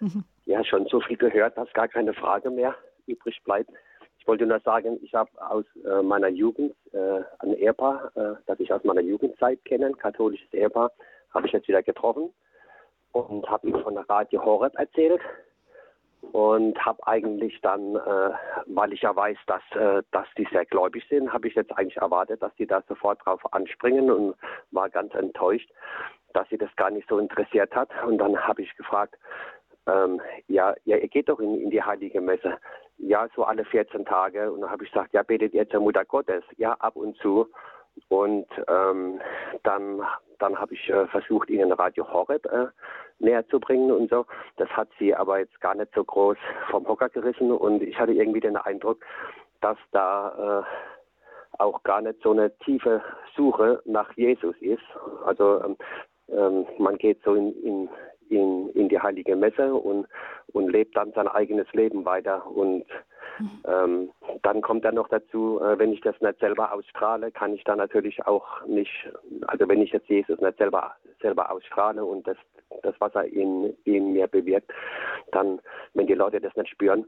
[0.00, 0.24] mhm.
[0.46, 2.74] ja schon so viel gehört, dass gar keine Frage mehr
[3.06, 3.70] übrig bleibt.
[4.18, 8.58] Ich wollte nur sagen, ich habe aus äh, meiner Jugend äh, ein Ehepaar, äh, das
[8.58, 10.92] ich aus meiner Jugendzeit kenne, ein katholisches Ehepaar,
[11.34, 12.30] habe ich jetzt wieder getroffen
[13.12, 15.20] und habe ihm von der Radio Horeb erzählt
[16.32, 18.30] und habe eigentlich dann, äh,
[18.66, 21.96] weil ich ja weiß, dass, äh, dass die sehr gläubig sind, habe ich jetzt eigentlich
[21.96, 24.34] erwartet, dass die da sofort drauf anspringen und
[24.70, 25.70] war ganz enttäuscht,
[26.32, 27.90] dass sie das gar nicht so interessiert hat.
[28.06, 29.16] Und dann habe ich gefragt,
[29.86, 32.58] ähm, ja, ja, ihr geht doch in, in die heilige Messe.
[32.98, 34.52] Ja, so alle 14 Tage.
[34.52, 36.44] Und dann habe ich gesagt, ja, betet ihr zur Mutter Gottes?
[36.56, 37.48] Ja, ab und zu.
[38.08, 39.20] Und ähm,
[39.62, 40.02] dann,
[40.40, 42.66] dann habe ich äh, versucht, ihnen Radio Horeb äh,
[43.18, 44.26] näher zu bringen und so.
[44.56, 46.38] Das hat sie aber jetzt gar nicht so groß
[46.70, 49.04] vom Hocker gerissen und ich hatte irgendwie den Eindruck,
[49.60, 53.02] dass da äh, auch gar nicht so eine tiefe
[53.36, 54.82] Suche nach Jesus ist.
[55.24, 55.76] Also ähm,
[56.28, 57.88] ähm, man geht so in, in,
[58.30, 60.06] in, in die heilige Messe und,
[60.52, 62.84] und lebt dann sein eigenes Leben weiter und
[63.66, 64.10] ähm,
[64.42, 67.76] dann kommt dann noch dazu, äh, wenn ich das nicht selber ausstrahle, kann ich da
[67.76, 68.90] natürlich auch nicht,
[69.46, 72.36] also wenn ich jetzt Jesus nicht selber, selber ausstrahle und das,
[72.82, 74.70] das was er in, in mir bewirkt,
[75.32, 75.60] dann,
[75.94, 77.06] wenn die Leute das nicht spüren,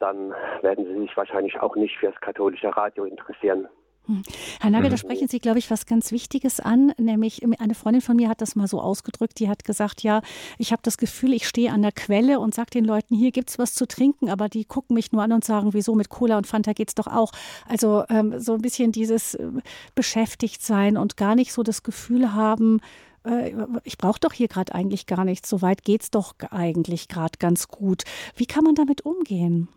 [0.00, 3.68] dann werden sie sich wahrscheinlich auch nicht fürs katholische Radio interessieren.
[4.06, 4.22] Hm.
[4.60, 4.98] Herr Nagel, da mhm.
[4.98, 8.54] sprechen Sie, glaube ich, was ganz Wichtiges an, nämlich eine Freundin von mir hat das
[8.54, 10.20] mal so ausgedrückt, die hat gesagt, ja,
[10.58, 13.50] ich habe das Gefühl, ich stehe an der Quelle und sage den Leuten, hier gibt
[13.50, 16.36] es was zu trinken, aber die gucken mich nur an und sagen, wieso mit Cola
[16.36, 17.32] und Fanta geht es doch auch.
[17.66, 19.48] Also ähm, so ein bisschen dieses äh,
[19.94, 22.80] beschäftigt sein und gar nicht so das Gefühl haben,
[23.24, 23.52] äh,
[23.84, 27.38] ich brauche doch hier gerade eigentlich gar nichts, so weit geht es doch eigentlich gerade
[27.38, 28.02] ganz gut.
[28.36, 29.68] Wie kann man damit umgehen?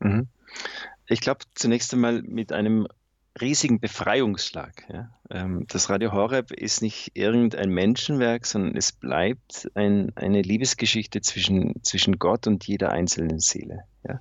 [0.00, 0.28] Mhm.
[1.06, 2.86] Ich glaube, zunächst einmal mit einem
[3.40, 4.84] riesigen Befreiungsschlag.
[4.92, 5.10] Ja.
[5.30, 11.82] Ähm, das Radio Horeb ist nicht irgendein Menschenwerk, sondern es bleibt ein, eine Liebesgeschichte zwischen,
[11.82, 13.84] zwischen Gott und jeder einzelnen Seele.
[14.06, 14.20] Ja.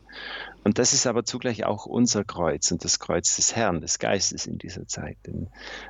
[0.63, 4.47] Und das ist aber zugleich auch unser Kreuz und das Kreuz des Herrn, des Geistes
[4.47, 5.49] in dieser Zeit, denn,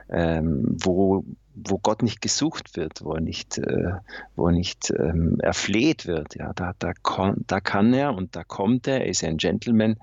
[0.09, 1.25] ähm, wo
[1.57, 3.93] wo Gott nicht gesucht wird, wo er nicht, äh,
[4.35, 8.87] wo er nicht ähm, erfleht wird, ja, da, da, da kann er und da kommt
[8.87, 9.97] er, er ist ein Gentleman,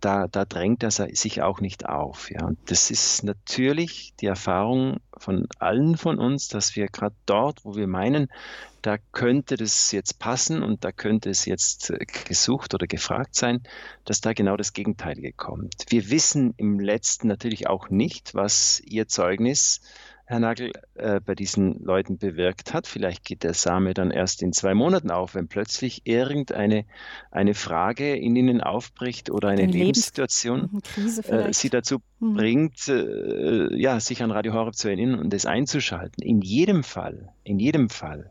[0.00, 2.30] da, da drängt er sich auch nicht auf.
[2.30, 2.46] Ja.
[2.46, 7.76] Und das ist natürlich die Erfahrung von allen von uns, dass wir gerade dort, wo
[7.76, 8.28] wir meinen,
[8.82, 13.62] da könnte das jetzt passen und da könnte es jetzt äh, gesucht oder gefragt sein,
[14.04, 15.74] dass da genau das Gegenteilige kommt.
[15.88, 19.80] Wir wissen im letzten natürlich auch nicht, was ihr Zeugnis
[20.28, 22.86] Herr Nagel, äh, bei diesen Leuten bewirkt hat.
[22.86, 26.84] Vielleicht geht der Same dann erst in zwei Monaten auf, wenn plötzlich irgendeine
[27.30, 30.82] eine Frage in ihnen aufbricht oder eine Lebenssituation
[31.28, 32.34] äh, sie dazu mhm.
[32.34, 36.22] bringt, äh, ja, sich an Radio Horeb zu erinnern und es einzuschalten.
[36.22, 38.30] In jedem Fall, in jedem Fall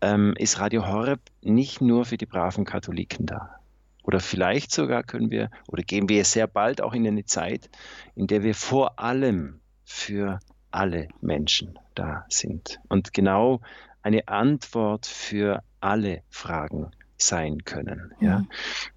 [0.00, 3.58] ähm, ist Radio Horeb nicht nur für die braven Katholiken da.
[4.04, 7.68] Oder vielleicht sogar können wir, oder gehen wir sehr bald auch in eine Zeit,
[8.14, 10.38] in der wir vor allem für
[10.70, 13.60] alle Menschen da sind und genau
[14.02, 18.12] eine Antwort für alle Fragen sein können.
[18.20, 18.40] Ja?
[18.40, 18.48] Mhm.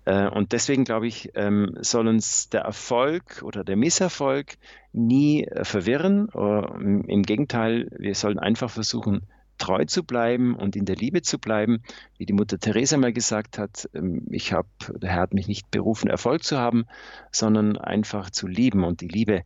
[0.05, 4.57] Äh, und deswegen glaube ich, ähm, soll uns der Erfolg oder der Misserfolg
[4.93, 6.29] nie äh, verwirren.
[6.29, 9.23] Im Gegenteil, wir sollen einfach versuchen,
[9.61, 11.83] treu zu bleiben und in der Liebe zu bleiben.
[12.17, 15.69] Wie die Mutter Teresa mal gesagt hat, ähm, ich habe, der Herr hat mich nicht
[15.71, 16.85] berufen, Erfolg zu haben,
[17.31, 19.43] sondern einfach zu lieben und die Liebe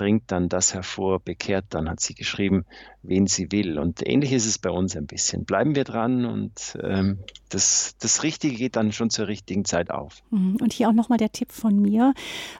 [0.00, 2.64] bringt dann das hervor, bekehrt dann, hat sie geschrieben,
[3.02, 3.78] wen sie will.
[3.78, 5.44] Und ähnlich ist es bei uns ein bisschen.
[5.44, 7.18] Bleiben wir dran und ähm,
[7.50, 10.22] das, das Richtige geht dann schon zur richtigen Zeit auf.
[10.30, 10.56] Mhm.
[10.60, 12.12] Und hier auch nochmal der Tipp von mir.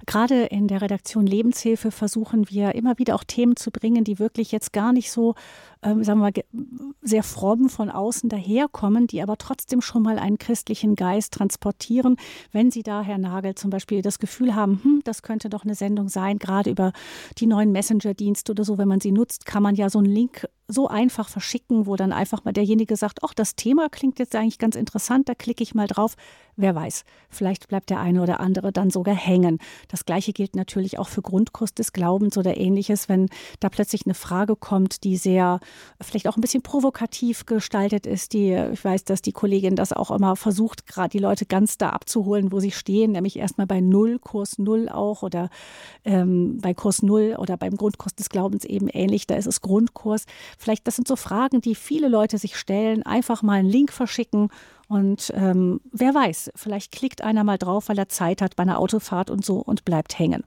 [0.06, 4.52] Gerade in der Redaktion Lebenshilfe versuchen wir immer wieder auch Themen zu bringen, die wirklich
[4.52, 5.34] jetzt gar nicht so,
[5.82, 10.38] ähm, sagen wir mal, sehr fromm von außen daherkommen, die aber trotzdem schon mal einen
[10.38, 12.16] christlichen Geist transportieren.
[12.52, 15.74] Wenn Sie da, Herr Nagel, zum Beispiel das Gefühl haben, hm, das könnte doch eine
[15.74, 16.92] Sendung sein, gerade über
[17.38, 20.30] die neuen Messenger-Dienste oder so, wenn man sie nutzt, kann man ja so einen Link
[20.30, 24.34] Link so einfach verschicken, wo dann einfach mal derjenige sagt, ach, das Thema klingt jetzt
[24.34, 26.16] eigentlich ganz interessant, da klicke ich mal drauf.
[26.56, 29.58] Wer weiß, vielleicht bleibt der eine oder andere dann sogar hängen.
[29.88, 34.14] Das gleiche gilt natürlich auch für Grundkurs des Glaubens oder ähnliches, wenn da plötzlich eine
[34.14, 35.60] Frage kommt, die sehr
[36.02, 38.34] vielleicht auch ein bisschen provokativ gestaltet ist.
[38.34, 41.90] Die, ich weiß, dass die Kollegin das auch immer versucht, gerade die Leute ganz da
[41.90, 45.48] abzuholen, wo sie stehen, nämlich erstmal bei Null, Kurs Null auch oder
[46.04, 49.26] ähm, bei Kurs Null oder beim Grundkurs des Glaubens eben ähnlich.
[49.26, 50.26] Da ist es Grundkurs.
[50.60, 53.02] Vielleicht, das sind so Fragen, die viele Leute sich stellen.
[53.02, 54.50] Einfach mal einen Link verschicken
[54.90, 58.80] und ähm, wer weiß, vielleicht klickt einer mal drauf, weil er Zeit hat bei einer
[58.80, 60.42] Autofahrt und so und bleibt hängen.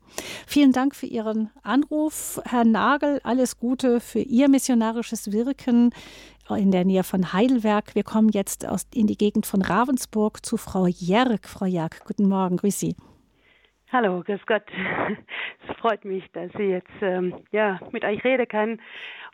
[0.46, 3.22] Vielen Dank für Ihren Anruf, Herr Nagel.
[3.24, 5.92] Alles Gute für Ihr missionarisches Wirken
[6.50, 7.96] in der Nähe von Heidelberg.
[7.96, 11.48] Wir kommen jetzt aus, in die Gegend von Ravensburg zu Frau Jerk.
[11.48, 12.98] Frau Jerk, guten Morgen, grüß Sie.
[13.94, 14.64] Hallo, grüß Gott.
[15.70, 18.82] Es freut mich, dass ich jetzt ähm, ja, mit euch reden kann.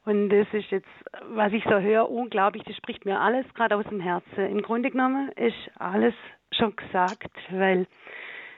[0.06, 0.88] Und das ist jetzt,
[1.30, 4.48] was ich so höre, unglaublich, das spricht mir alles gerade aus dem Herzen.
[4.50, 6.14] Im Grunde genommen ist alles
[6.52, 7.86] schon gesagt, weil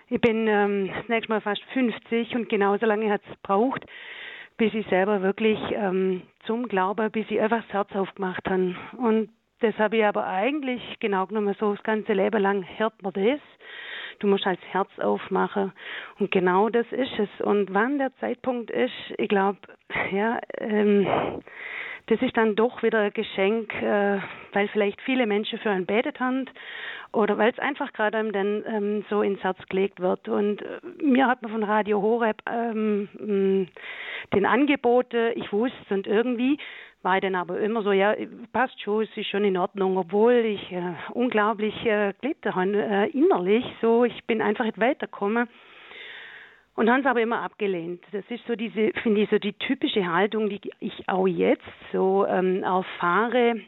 [0.08, 3.86] ich bin ähm, das nächste Mal fast 50 und genauso lange hat es gebraucht,
[4.58, 8.76] bis ich selber wirklich ähm, zum Glauben, bis ich einfach das Herz aufgemacht habe.
[8.98, 9.30] Und
[9.62, 13.39] das habe ich aber eigentlich genau genommen so das ganze Leben lang hört man das.
[14.22, 15.72] Du musst halt das Herz aufmachen.
[16.20, 17.42] Und genau das ist es.
[17.42, 19.58] Und wann der Zeitpunkt ist, ich glaube,
[20.12, 21.08] ja, ähm,
[22.08, 24.20] das ist dann doch wieder ein Geschenk, äh,
[24.54, 26.46] weil vielleicht viele Menschen für einen betet haben
[27.14, 30.28] oder weil es einfach gerade einem dann ähm, so ins Herz gelegt wird.
[30.30, 33.68] Und äh, mir hat man von Radio Horeb ähm,
[34.34, 36.58] den Angebote, ich wusste und irgendwie
[37.04, 38.16] war dann aber immer so, ja,
[38.54, 43.10] passt schon, es ist schon in Ordnung, obwohl ich äh, unglaublich äh, gelitten habe, äh,
[43.10, 45.47] innerlich, so, ich bin einfach nicht weitergekommen.
[46.76, 48.04] Und haben es aber immer abgelehnt.
[48.12, 52.26] Das ist so diese, finde ich, so die typische Haltung, die ich auch jetzt so
[52.28, 53.62] ähm, erfahre.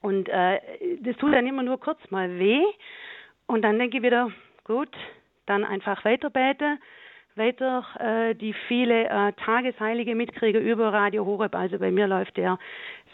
[0.00, 0.60] Und äh,
[1.00, 2.62] das tut dann immer nur kurz mal weh.
[3.46, 4.30] Und dann denke ich wieder,
[4.64, 4.90] gut,
[5.46, 6.78] dann einfach weiterbeten
[7.38, 11.54] weiter äh, die viele äh, Tagesheilige mitkriege über Radio Horeb.
[11.54, 12.58] Also bei mir läuft der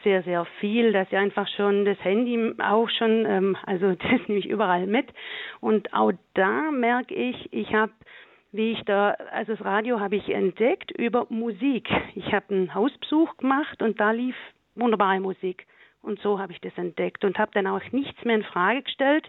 [0.02, 4.40] sehr, sehr viel, dass ich einfach schon das Handy auch schon, ähm, also das nehme
[4.40, 5.06] ich überall mit.
[5.60, 7.92] Und auch da merke ich, ich habe
[8.52, 11.88] wie ich da, also das Radio habe ich entdeckt über Musik.
[12.14, 14.36] Ich habe einen Hausbesuch gemacht und da lief
[14.76, 15.66] wunderbare Musik.
[16.02, 19.28] Und so habe ich das entdeckt und habe dann auch nichts mehr in Frage gestellt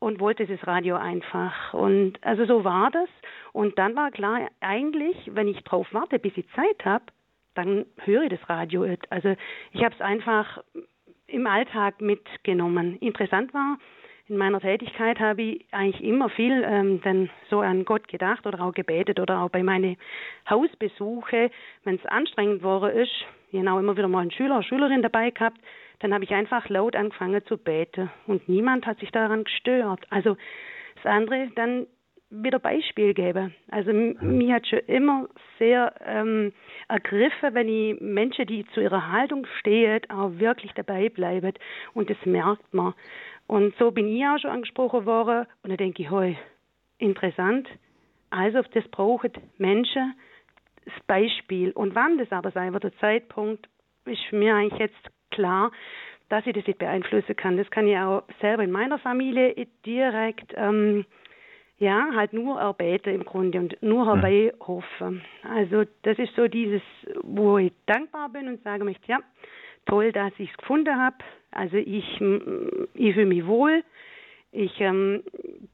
[0.00, 1.72] und wollte das Radio einfach.
[1.74, 3.08] Und also so war das.
[3.52, 7.04] Und dann war klar, eigentlich, wenn ich drauf warte, bis ich Zeit habe,
[7.54, 8.96] dann höre ich das Radio.
[9.10, 9.36] Also
[9.72, 10.62] ich habe es einfach
[11.26, 12.96] im Alltag mitgenommen.
[13.00, 13.78] Interessant war,
[14.28, 18.60] in meiner Tätigkeit habe ich eigentlich immer viel ähm, dann so an Gott gedacht oder
[18.62, 19.96] auch gebetet oder auch bei meinen
[20.48, 21.50] Hausbesuche,
[21.84, 23.12] wenn es anstrengend war, ist,
[23.50, 25.58] genau immer wieder mal einen Schüler, Schülerin dabei gehabt,
[26.00, 30.00] dann habe ich einfach laut angefangen zu beten und niemand hat sich daran gestört.
[30.10, 30.36] Also
[30.96, 31.86] das andere dann
[32.30, 33.54] wieder Beispiel geben.
[33.70, 35.28] Also mich hat schon immer
[35.58, 36.52] sehr ähm,
[36.88, 41.52] ergriffen, wenn ich Menschen, die zu ihrer Haltung stehen, auch wirklich dabei bleiben
[41.92, 42.94] und das merkt man.
[43.50, 45.44] Und so bin ich auch schon angesprochen worden.
[45.64, 46.38] Und da denke ich, hey,
[46.98, 47.68] interessant.
[48.30, 50.14] Also, das brauchen Menschen
[50.84, 51.72] das Beispiel.
[51.72, 53.68] Und wann das aber sein wird, der Zeitpunkt,
[54.04, 55.70] ist mich eigentlich jetzt klar,
[56.28, 57.56] dass ich das nicht beeinflussen kann.
[57.56, 61.04] Das kann ich auch selber in meiner Familie direkt, ähm,
[61.78, 64.20] ja, halt nur erbeten im Grunde und nur mhm.
[64.20, 65.22] herbeihoffen.
[65.42, 66.82] Also das ist so dieses,
[67.22, 69.18] wo ich dankbar bin und sage mich, ja,
[69.86, 71.16] toll, dass ich es gefunden habe.
[71.50, 72.04] Also ich,
[72.94, 73.82] ich fühle mich wohl.
[74.52, 75.22] Ich ähm,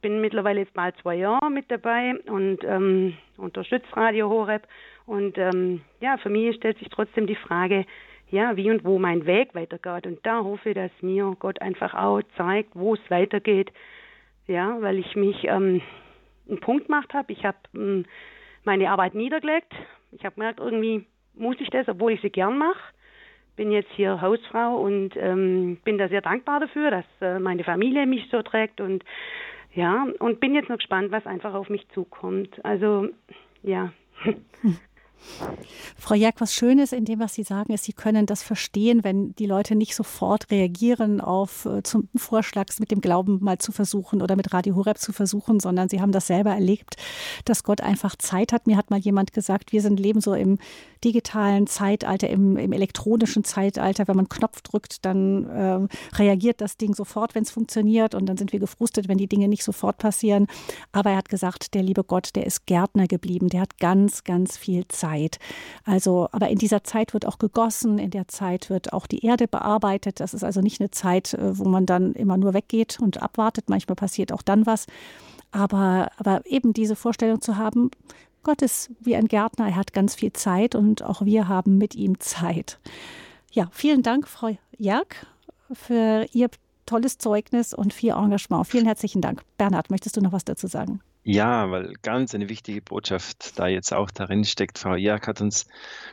[0.02, 4.66] bin mittlerweile jetzt mal zwei Jahre mit dabei und ähm, unterstütze Radio Horeb.
[5.06, 7.86] Und ähm, ja, für mich stellt sich trotzdem die Frage,
[8.28, 10.06] ja, wie und wo mein Weg weitergeht.
[10.06, 13.72] Und da hoffe ich, dass mir Gott einfach auch zeigt, wo es weitergeht.
[14.46, 15.80] Ja, weil ich mich ähm,
[16.48, 17.32] einen Punkt gemacht habe.
[17.32, 18.04] Ich habe ähm,
[18.64, 19.72] meine Arbeit niedergelegt.
[20.12, 21.04] Ich habe gemerkt, irgendwie
[21.34, 22.80] muss ich das, obwohl ich sie gern mache
[23.56, 28.06] bin jetzt hier Hausfrau und ähm, bin da sehr dankbar dafür, dass äh, meine Familie
[28.06, 29.02] mich so trägt und
[29.74, 32.64] ja, und bin jetzt noch gespannt, was einfach auf mich zukommt.
[32.64, 33.08] Also
[33.62, 33.92] ja.
[35.98, 39.34] Frau Jack, was Schönes in dem, was Sie sagen, ist, Sie können das verstehen, wenn
[39.36, 44.22] die Leute nicht sofort reagieren auf äh, zum Vorschlag, mit dem Glauben mal zu versuchen
[44.22, 46.96] oder mit Radio Horeb zu versuchen, sondern Sie haben das selber erlebt,
[47.44, 48.66] dass Gott einfach Zeit hat.
[48.66, 50.58] Mir hat mal jemand gesagt, wir sind leben so im
[51.04, 54.08] digitalen Zeitalter, im, im elektronischen Zeitalter.
[54.08, 58.26] Wenn man einen Knopf drückt, dann äh, reagiert das Ding sofort, wenn es funktioniert und
[58.26, 60.46] dann sind wir gefrustet, wenn die Dinge nicht sofort passieren.
[60.92, 64.56] Aber er hat gesagt, der liebe Gott, der ist Gärtner geblieben, der hat ganz, ganz
[64.56, 65.05] viel Zeit.
[65.06, 65.38] Zeit.
[65.84, 69.48] Also, aber in dieser Zeit wird auch gegossen, in der Zeit wird auch die Erde
[69.48, 70.20] bearbeitet.
[70.20, 73.68] Das ist also nicht eine Zeit, äh, wo man dann immer nur weggeht und abwartet.
[73.68, 74.86] Manchmal passiert auch dann was.
[75.52, 77.90] Aber, aber eben diese Vorstellung zu haben,
[78.42, 81.94] Gott ist wie ein Gärtner, er hat ganz viel Zeit und auch wir haben mit
[81.94, 82.78] ihm Zeit.
[83.50, 85.08] Ja, vielen Dank, Frau Jörg,
[85.72, 86.48] für Ihr
[86.84, 88.66] tolles Zeugnis und viel Engagement.
[88.66, 89.42] Vielen herzlichen Dank.
[89.58, 91.00] Bernhard, möchtest du noch was dazu sagen?
[91.28, 94.78] Ja, weil ganz eine wichtige Botschaft da jetzt auch darin steckt.
[94.78, 95.66] Frau Jörg hat uns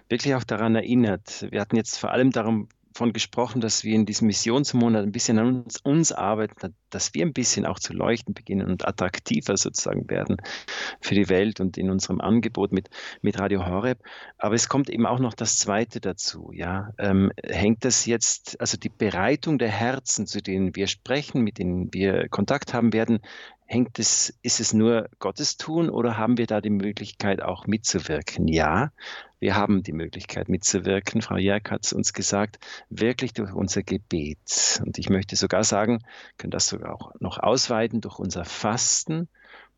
[0.09, 1.45] wirklich auch daran erinnert.
[1.51, 5.37] Wir hatten jetzt vor allem darum von gesprochen, dass wir in diesem Missionsmonat ein bisschen
[5.37, 10.09] an uns, uns, arbeiten, dass wir ein bisschen auch zu leuchten beginnen und attraktiver sozusagen
[10.09, 10.37] werden
[10.99, 12.89] für die Welt und in unserem Angebot mit,
[13.21, 13.99] mit Radio Horeb.
[14.39, 16.51] Aber es kommt eben auch noch das Zweite dazu.
[16.53, 21.59] Ja, ähm, hängt das jetzt, also die Bereitung der Herzen, zu denen wir sprechen, mit
[21.59, 23.19] denen wir Kontakt haben werden,
[23.73, 28.47] hängt es, ist es nur Gottes Tun oder haben wir da die Möglichkeit auch mitzuwirken?
[28.47, 28.91] Ja,
[29.39, 31.23] wir haben die Möglichkeit mitzuwirken.
[31.23, 32.59] Frau Jörg hat es uns gesagt,
[32.89, 34.79] wirklich durch unser Gebet.
[34.85, 36.03] Und ich möchte sogar sagen,
[36.37, 39.27] können das sogar auch noch ausweiten durch unser Fasten,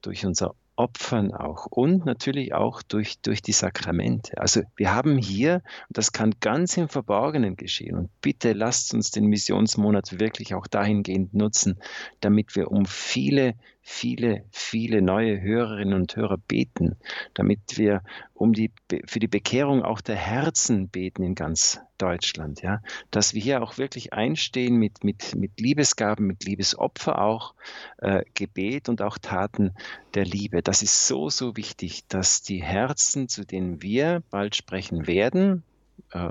[0.02, 4.38] durch unser Opfern auch und natürlich auch durch, durch die Sakramente.
[4.40, 9.10] Also wir haben hier, und das kann ganz im Verborgenen geschehen, und bitte lasst uns
[9.12, 11.80] den Missionsmonat wirklich auch dahingehend nutzen,
[12.20, 13.56] damit wir um viele
[13.88, 16.98] viele, viele neue Hörerinnen und Hörer beten,
[17.36, 18.02] damit wir
[18.34, 18.72] um die,
[19.06, 22.82] für die Bekehrung auch der Herzen beten in ganz Deutschland, ja,
[23.12, 27.54] dass wir hier auch wirklich einstehen mit, mit, mit Liebesgaben, mit Liebesopfer auch,
[28.00, 29.76] äh, Gebet und auch Taten
[30.16, 30.64] der Liebe.
[30.64, 35.64] Das ist so, so wichtig, dass die Herzen, zu denen wir bald sprechen werden,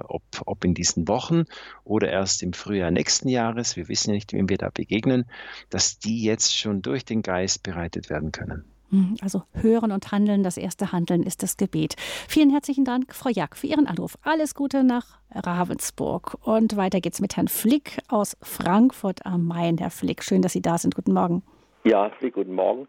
[0.07, 1.45] ob, ob in diesen Wochen
[1.85, 5.27] oder erst im Frühjahr nächsten Jahres, wir wissen ja nicht, wem wir da begegnen,
[5.71, 8.65] dass die jetzt schon durch den Geist bereitet werden können.
[8.91, 11.97] Hm, also hören und handeln, das erste Handeln ist das Gebet.
[12.29, 14.17] Vielen herzlichen Dank, Frau Jack, für Ihren Anruf.
[14.23, 16.37] Alles Gute nach Ravensburg.
[16.43, 19.79] Und weiter geht's mit Herrn Flick aus Frankfurt am Main.
[19.79, 20.95] Herr Flick, schön, dass Sie da sind.
[20.95, 21.43] Guten Morgen.
[21.85, 22.87] Ja, Flick, guten Morgen.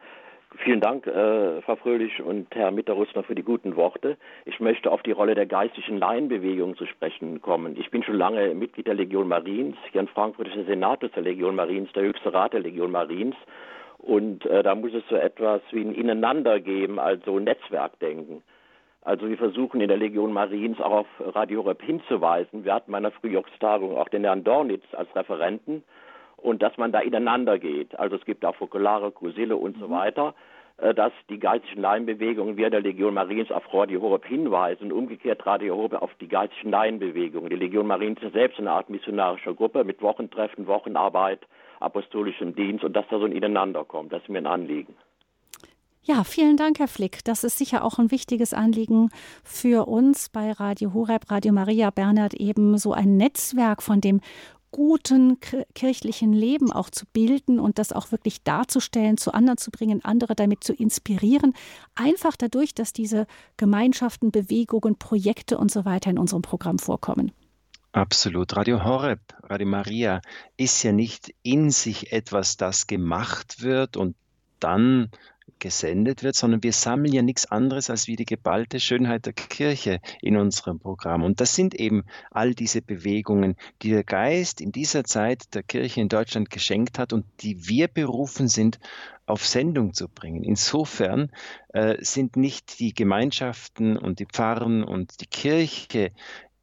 [0.64, 4.18] Vielen Dank, äh, Frau Fröhlich und Herr Mitterrüstner, für die guten Worte.
[4.46, 7.76] Ich möchte auf die Rolle der geistlichen Laienbewegung zu sprechen kommen.
[7.78, 9.76] Ich bin schon lange Mitglied der Legion Mariens.
[9.92, 13.36] Hier in Frankfurt ist der Senatus der Legion Mariens, der höchste Rat der Legion Mariens.
[13.98, 18.42] Und äh, da muss es so etwas wie ein Ineinander geben, also Netzwerkdenken.
[19.02, 22.64] Also wir versuchen in der Legion Mariens auch auf Radio Rep hinzuweisen.
[22.64, 25.84] Wir hatten bei einer Frühjahrstagung auch den Herrn Dornitz als Referenten.
[26.46, 27.98] Und dass man da ineinander geht.
[28.00, 29.92] Also es gibt auch Fokulare, Kusille und so mhm.
[29.92, 30.36] weiter,
[30.78, 35.76] äh, dass die geistlichen Laienbewegungen wir der Legion Mariens auf Radio Horeb hinweisen, umgekehrt Radio
[35.76, 37.50] Horeb auf die geistlichen Laienbewegungen.
[37.50, 41.42] Die Legion Mariens ist selbst eine Art missionarische Gruppe mit Wochentreffen, Wochenarbeit,
[41.80, 44.14] apostolischem Dienst und dass da so ein Ineinander kommt.
[44.14, 44.96] Das ist mir ein Anliegen.
[46.08, 47.24] Ja, vielen Dank, Herr Flick.
[47.24, 49.10] Das ist sicher auch ein wichtiges Anliegen
[49.44, 54.22] für uns bei Radio Horeb, Radio Maria Bernhard, eben so ein Netzwerk von dem
[54.76, 55.40] guten
[55.74, 60.36] kirchlichen Leben auch zu bilden und das auch wirklich darzustellen, zu anderen zu bringen, andere
[60.36, 61.54] damit zu inspirieren.
[61.96, 67.32] Einfach dadurch, dass diese Gemeinschaften, Bewegungen, Projekte und so weiter in unserem Programm vorkommen.
[67.94, 68.58] Absolut.
[68.58, 70.20] Radio Horeb, Radio Maria
[70.58, 74.18] ist ja nicht in sich etwas, das gemacht wird und
[74.60, 75.10] dann
[75.60, 80.00] gesendet wird, sondern wir sammeln ja nichts anderes als wie die geballte Schönheit der Kirche
[80.22, 81.24] in unserem Programm.
[81.24, 86.02] Und das sind eben all diese Bewegungen, die der Geist in dieser Zeit der Kirche
[86.02, 88.80] in Deutschland geschenkt hat und die wir berufen sind,
[89.28, 90.44] auf Sendung zu bringen.
[90.44, 91.32] Insofern
[91.70, 96.12] äh, sind nicht die Gemeinschaften und die Pfarren und die Kirche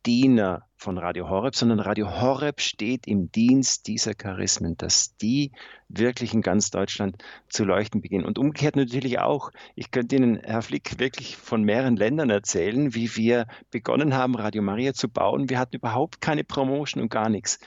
[0.04, 5.52] Diener von Radio Horeb, sondern Radio Horeb steht im Dienst dieser Charismen, dass die
[5.88, 8.24] wirklich in ganz Deutschland zu leuchten beginnen.
[8.24, 9.50] Und umgekehrt natürlich auch.
[9.76, 14.62] Ich könnte Ihnen, Herr Flick, wirklich von mehreren Ländern erzählen, wie wir begonnen haben, Radio
[14.62, 15.48] Maria zu bauen.
[15.48, 17.60] Wir hatten überhaupt keine Promotion und gar nichts.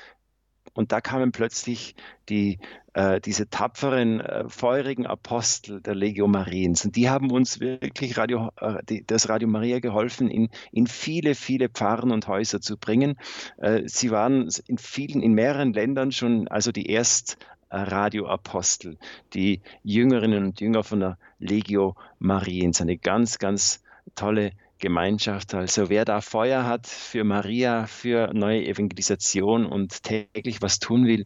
[0.75, 1.95] Und da kamen plötzlich
[2.29, 2.59] die,
[2.93, 6.85] äh, diese tapferen, äh, feurigen Apostel der Legio Mariens.
[6.85, 11.33] Und die haben uns wirklich Radio, äh, die, das Radio Maria geholfen, in, in viele,
[11.33, 13.15] viele Pfarren und Häuser zu bringen.
[13.57, 17.37] Äh, sie waren in vielen, in mehreren Ländern schon, also die erst
[17.71, 18.97] Radioapostel,
[19.33, 22.79] die Jüngerinnen und Jünger von der Legio Mariens.
[22.79, 23.81] Eine ganz, ganz
[24.13, 25.53] tolle Gemeinschaft.
[25.53, 31.25] Also wer da Feuer hat für Maria, für neue Evangelisation und täglich was tun will,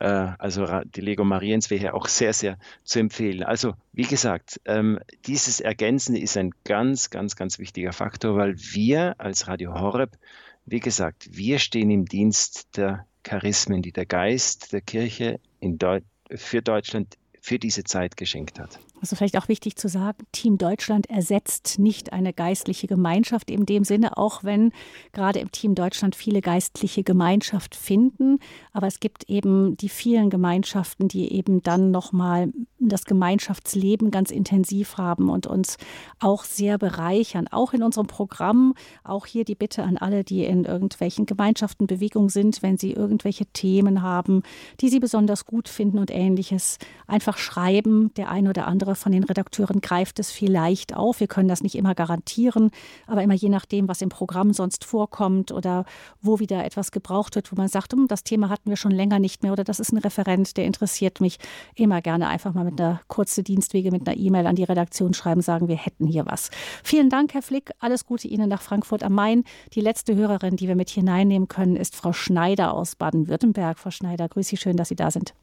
[0.00, 3.42] äh, also die Lego Mariens wäre auch sehr, sehr zu empfehlen.
[3.42, 9.14] Also wie gesagt, ähm, dieses Ergänzen ist ein ganz, ganz, ganz wichtiger Faktor, weil wir
[9.18, 10.16] als Radio Horeb,
[10.64, 16.62] wie gesagt, wir stehen im Dienst der Charismen, die der Geist der Kirche Deu für
[16.62, 18.78] Deutschland für diese Zeit geschenkt hat.
[19.00, 23.84] Also vielleicht auch wichtig zu sagen, Team Deutschland ersetzt nicht eine geistliche Gemeinschaft in dem
[23.84, 24.72] Sinne, auch wenn
[25.12, 28.38] gerade im Team Deutschland viele geistliche Gemeinschaft finden.
[28.72, 34.96] Aber es gibt eben die vielen Gemeinschaften, die eben dann nochmal das Gemeinschaftsleben ganz intensiv
[34.96, 35.76] haben und uns
[36.18, 37.48] auch sehr bereichern.
[37.48, 38.74] Auch in unserem Programm,
[39.04, 43.46] auch hier die Bitte an alle, die in irgendwelchen Gemeinschaften, Bewegungen sind, wenn sie irgendwelche
[43.46, 44.42] Themen haben,
[44.80, 48.12] die sie besonders gut finden und ähnliches, einfach schreiben.
[48.16, 51.18] Der ein oder andere andere von den Redakteuren greift es vielleicht auf.
[51.18, 52.70] Wir können das nicht immer garantieren,
[53.08, 55.84] aber immer je nachdem, was im Programm sonst vorkommt oder
[56.22, 59.18] wo wieder etwas gebraucht wird, wo man sagt, hm, das Thema hatten wir schon länger
[59.18, 61.38] nicht mehr oder das ist ein Referent, der interessiert mich,
[61.74, 65.40] immer gerne einfach mal mit einer kurzen Dienstwege, mit einer E-Mail an die Redaktion schreiben,
[65.40, 66.50] sagen, wir hätten hier was.
[66.84, 67.72] Vielen Dank, Herr Flick.
[67.80, 69.42] Alles Gute Ihnen nach Frankfurt am Main.
[69.72, 73.80] Die letzte Hörerin, die wir mit hineinnehmen können, ist Frau Schneider aus Baden-Württemberg.
[73.80, 75.34] Frau Schneider, grüße Sie schön, dass Sie da sind.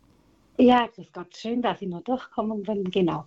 [0.58, 2.84] Ja, grüß Gott, schön, dass ich noch durchkommen bin.
[2.92, 3.26] Genau.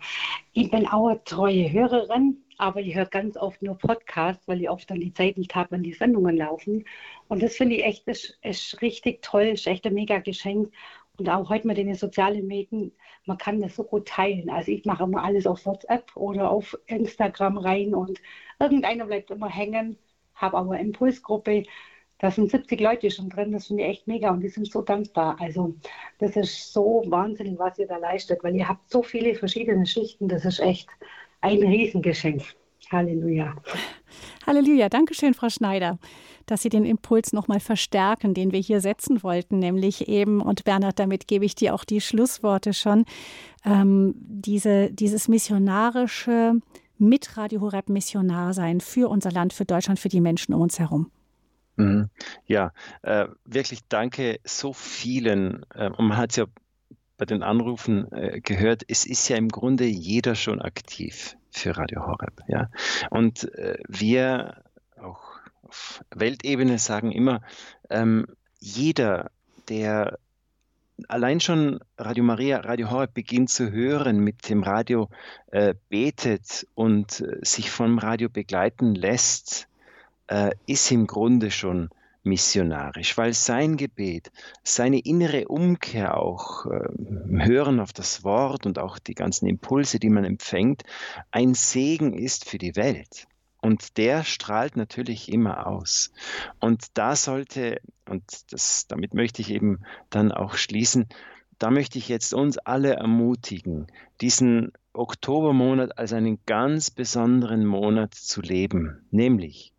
[0.53, 4.71] Ich bin auch eine treue Hörerin, aber ich höre ganz oft nur Podcasts, weil ich
[4.71, 6.85] oft dann die Zeit nicht habe, wenn die Sendungen laufen.
[7.29, 10.73] Und das finde ich echt ist, ist richtig toll, ist echt ein mega Geschenk.
[11.19, 12.93] Und auch heute mit den sozialen Medien,
[13.27, 14.51] man kann das so gut teilen.
[14.51, 18.21] Also ich mache immer alles auf WhatsApp oder auf Instagram rein und
[18.61, 19.99] irgendeiner bleibt immer hängen,
[20.35, 21.65] habe auch eine Impulsgruppe
[22.19, 24.83] da sind 70 Leute schon drin, das finde ich echt mega und die sind so
[24.83, 25.37] dankbar.
[25.39, 25.75] Also
[26.19, 30.29] das ist so wahnsinnig, was ihr da leistet, weil ihr habt so viele verschiedene Schichten,
[30.29, 30.89] das ist echt
[31.41, 32.43] ein Riesengeschenk.
[32.91, 33.55] Halleluja.
[34.47, 34.89] Halleluja.
[34.89, 35.99] Dankeschön, Frau Schneider,
[36.47, 40.99] dass Sie den Impuls nochmal verstärken, den wir hier setzen wollten, nämlich eben, und Bernhard,
[40.99, 43.05] damit gebe ich dir auch die Schlussworte schon,
[43.65, 46.61] ähm, diese, dieses missionarische
[46.99, 50.79] mit Radio Horeb Missionar sein für unser Land, für Deutschland, für die Menschen um uns
[50.79, 51.11] herum.
[51.77, 52.11] Mhm.
[52.47, 52.73] Ja,
[53.03, 55.65] äh, wirklich danke so vielen.
[55.75, 56.47] Äh, und man hat es ja
[57.19, 62.07] bei den Anrufen äh, gehört, es ist ja im Grunde jeder schon aktiv für Radio
[62.07, 62.41] Horeb.
[62.49, 62.69] Ja?
[63.11, 64.63] Und äh, wir
[65.01, 65.23] auch
[65.63, 67.41] auf Weltebene sagen immer,
[67.91, 68.27] ähm,
[68.59, 69.31] jeder,
[69.69, 70.19] der
[71.09, 75.09] allein schon Radio Maria, Radio Horeb beginnt zu hören, mit dem Radio
[75.49, 79.69] äh, betet und äh, sich vom Radio begleiten lässt,
[80.29, 81.91] äh, ist im Grunde schon
[82.27, 84.31] missionarisch, weil sein Gebet,
[84.65, 86.89] seine innere Umkehr auch, äh,
[87.45, 90.83] Hören auf das Wort und auch die ganzen Impulse, die man empfängt,
[91.31, 93.27] ein Segen ist für die Welt.
[93.63, 96.13] Und der strahlt natürlich immer aus.
[96.61, 98.23] Und da sollte, und
[98.53, 101.09] das, damit möchte ich eben dann auch schließen,
[101.59, 103.87] da möchte ich jetzt uns alle ermutigen,
[104.21, 109.07] diesen Oktobermonat als einen ganz besonderen Monat zu leben.
[109.11, 109.73] Nämlich,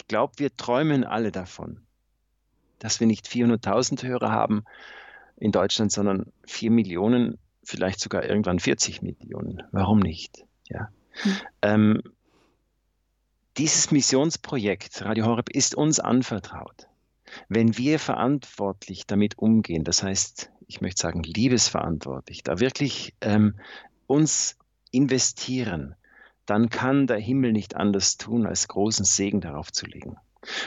[0.00, 1.82] ich glaube, wir träumen alle davon,
[2.78, 4.64] dass wir nicht 400.000 Hörer haben
[5.36, 9.62] in Deutschland, sondern 4 Millionen, vielleicht sogar irgendwann 40 Millionen.
[9.72, 10.46] Warum nicht?
[10.68, 10.88] Ja.
[11.10, 11.36] Hm.
[11.60, 12.02] Ähm,
[13.58, 16.88] dieses Missionsprojekt Radio Horeb ist uns anvertraut.
[17.48, 23.60] Wenn wir verantwortlich damit umgehen, das heißt, ich möchte sagen, liebesverantwortlich, da wirklich ähm,
[24.06, 24.56] uns
[24.92, 25.94] investieren,
[26.50, 30.16] dann kann der Himmel nicht anders tun, als großen Segen darauf zu legen.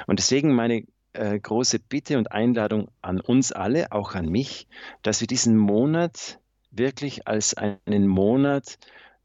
[0.07, 4.67] Und deswegen meine äh, große Bitte und Einladung an uns alle, auch an mich,
[5.01, 6.39] dass wir diesen Monat
[6.71, 8.79] wirklich als einen Monat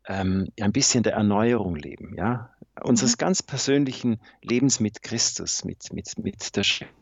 [0.06, 2.50] ähm, ein bisschen der Erneuerung leben, ja,
[2.82, 3.18] unseres mhm.
[3.18, 6.92] ganz persönlichen Lebens mit Christus, mit, mit, mit der Schrift,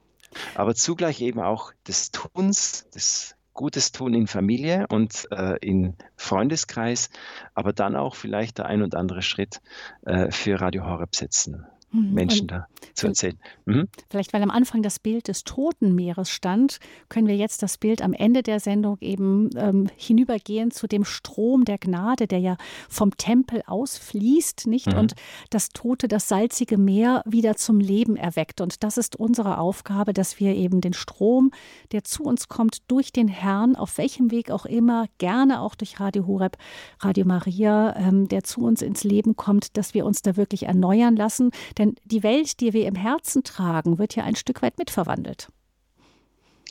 [0.55, 7.11] aber zugleich eben auch des Tuns, des Gutes tun in Familie und äh, in Freundeskreis,
[7.55, 9.61] aber dann auch vielleicht der ein und andere Schritt
[10.05, 11.67] äh, für Radio Horeb setzen.
[11.91, 12.13] Mhm.
[12.13, 13.39] Menschen und da zu erzählen.
[13.67, 13.89] Mhm.
[14.11, 16.79] Vielleicht, weil am Anfang das Bild des Totenmeeres stand,
[17.09, 21.65] können wir jetzt das Bild am Ende der Sendung eben ähm, hinübergehen zu dem Strom
[21.65, 22.57] der Gnade, der ja
[22.89, 24.89] vom Tempel ausfließt, nicht?
[24.89, 24.99] Mhm.
[24.99, 25.15] Und
[25.51, 28.61] das tote, das salzige Meer wieder zum Leben erweckt.
[28.61, 31.51] Und das ist unsere Aufgabe, dass wir eben den Strom,
[31.93, 36.01] der zu uns kommt, durch den Herrn, auf welchem Weg auch immer, gerne auch durch
[36.01, 36.57] Radio Horeb,
[37.01, 41.17] Radio Maria, ähm, der zu uns ins Leben kommt, dass wir uns da wirklich erneuern
[41.17, 41.51] lassen.
[41.79, 45.49] Denn die Welt, die wir im Herzen tragen, wird ja ein Stück weit mitverwandelt.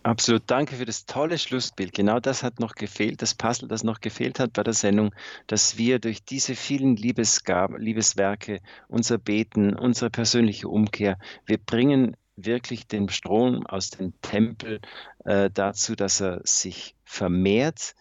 [0.05, 1.91] Absolut, danke für das tolle Schlussbild.
[1.91, 5.15] Genau das hat noch gefehlt, das Puzzle, das noch gefehlt hat bei der Sendung,
[5.47, 12.85] dass wir durch diese vielen Liebesgaben, Liebeswerke, unser Beten, unsere persönliche Umkehr, wir bringen wirklich
[12.85, 14.79] den Strom aus dem Tempel
[15.23, 17.95] äh, dazu, dass er sich vermehrt,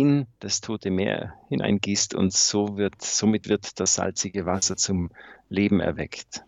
[0.00, 5.10] in das Tote Meer hineingießt und so wird, somit wird das salzige Wasser zum
[5.48, 6.44] Leben erweckt.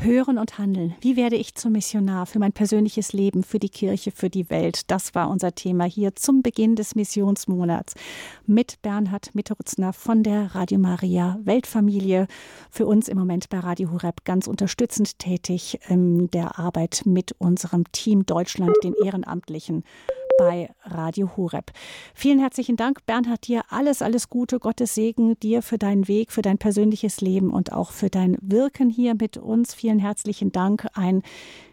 [0.00, 0.94] Hören und handeln.
[1.00, 4.88] Wie werde ich zum Missionar für mein persönliches Leben, für die Kirche, für die Welt?
[4.92, 7.94] Das war unser Thema hier zum Beginn des Missionsmonats
[8.46, 12.28] mit Bernhard Mitterutzner von der Radio Maria Weltfamilie.
[12.70, 17.82] Für uns im Moment bei Radio Horeb ganz unterstützend tätig in der Arbeit mit unserem
[17.90, 19.82] Team Deutschland, den Ehrenamtlichen
[20.38, 21.72] bei Radio Horeb.
[22.14, 26.42] Vielen herzlichen Dank, Bernhard, dir alles, alles Gute, Gottes Segen dir für deinen Weg, für
[26.42, 29.74] dein persönliches Leben und auch für dein Wirken hier mit uns.
[29.88, 30.86] Vielen herzlichen Dank.
[30.92, 31.22] Ein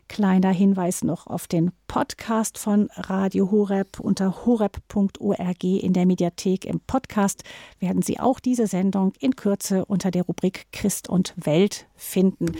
[0.07, 6.79] kleiner Hinweis noch auf den Podcast von Radio Horeb unter horeb.org in der Mediathek im
[6.79, 7.43] Podcast
[7.81, 12.53] werden Sie auch diese Sendung in Kürze unter der Rubrik Christ und Welt finden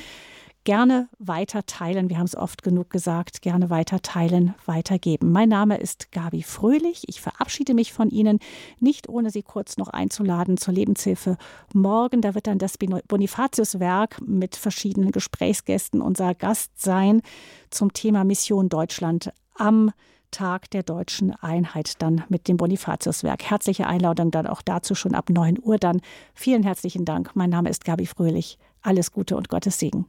[0.65, 2.09] gerne weiter teilen.
[2.09, 3.41] Wir haben es oft genug gesagt.
[3.41, 5.31] Gerne weiter teilen, weitergeben.
[5.31, 7.03] Mein Name ist Gabi Fröhlich.
[7.07, 8.39] Ich verabschiede mich von Ihnen,
[8.79, 11.37] nicht ohne Sie kurz noch einzuladen zur Lebenshilfe.
[11.73, 17.21] Morgen, da wird dann das Bonifatius-Werk mit verschiedenen Gesprächsgästen unser Gast sein
[17.69, 19.91] zum Thema Mission Deutschland am
[20.31, 23.43] Tag der deutschen Einheit dann mit dem Bonifatiuswerk.
[23.43, 26.01] Herzliche Einladung dann auch dazu schon ab 9 Uhr dann.
[26.33, 27.35] Vielen herzlichen Dank.
[27.35, 28.57] Mein Name ist Gabi Fröhlich.
[28.81, 30.07] Alles Gute und Gottes Segen.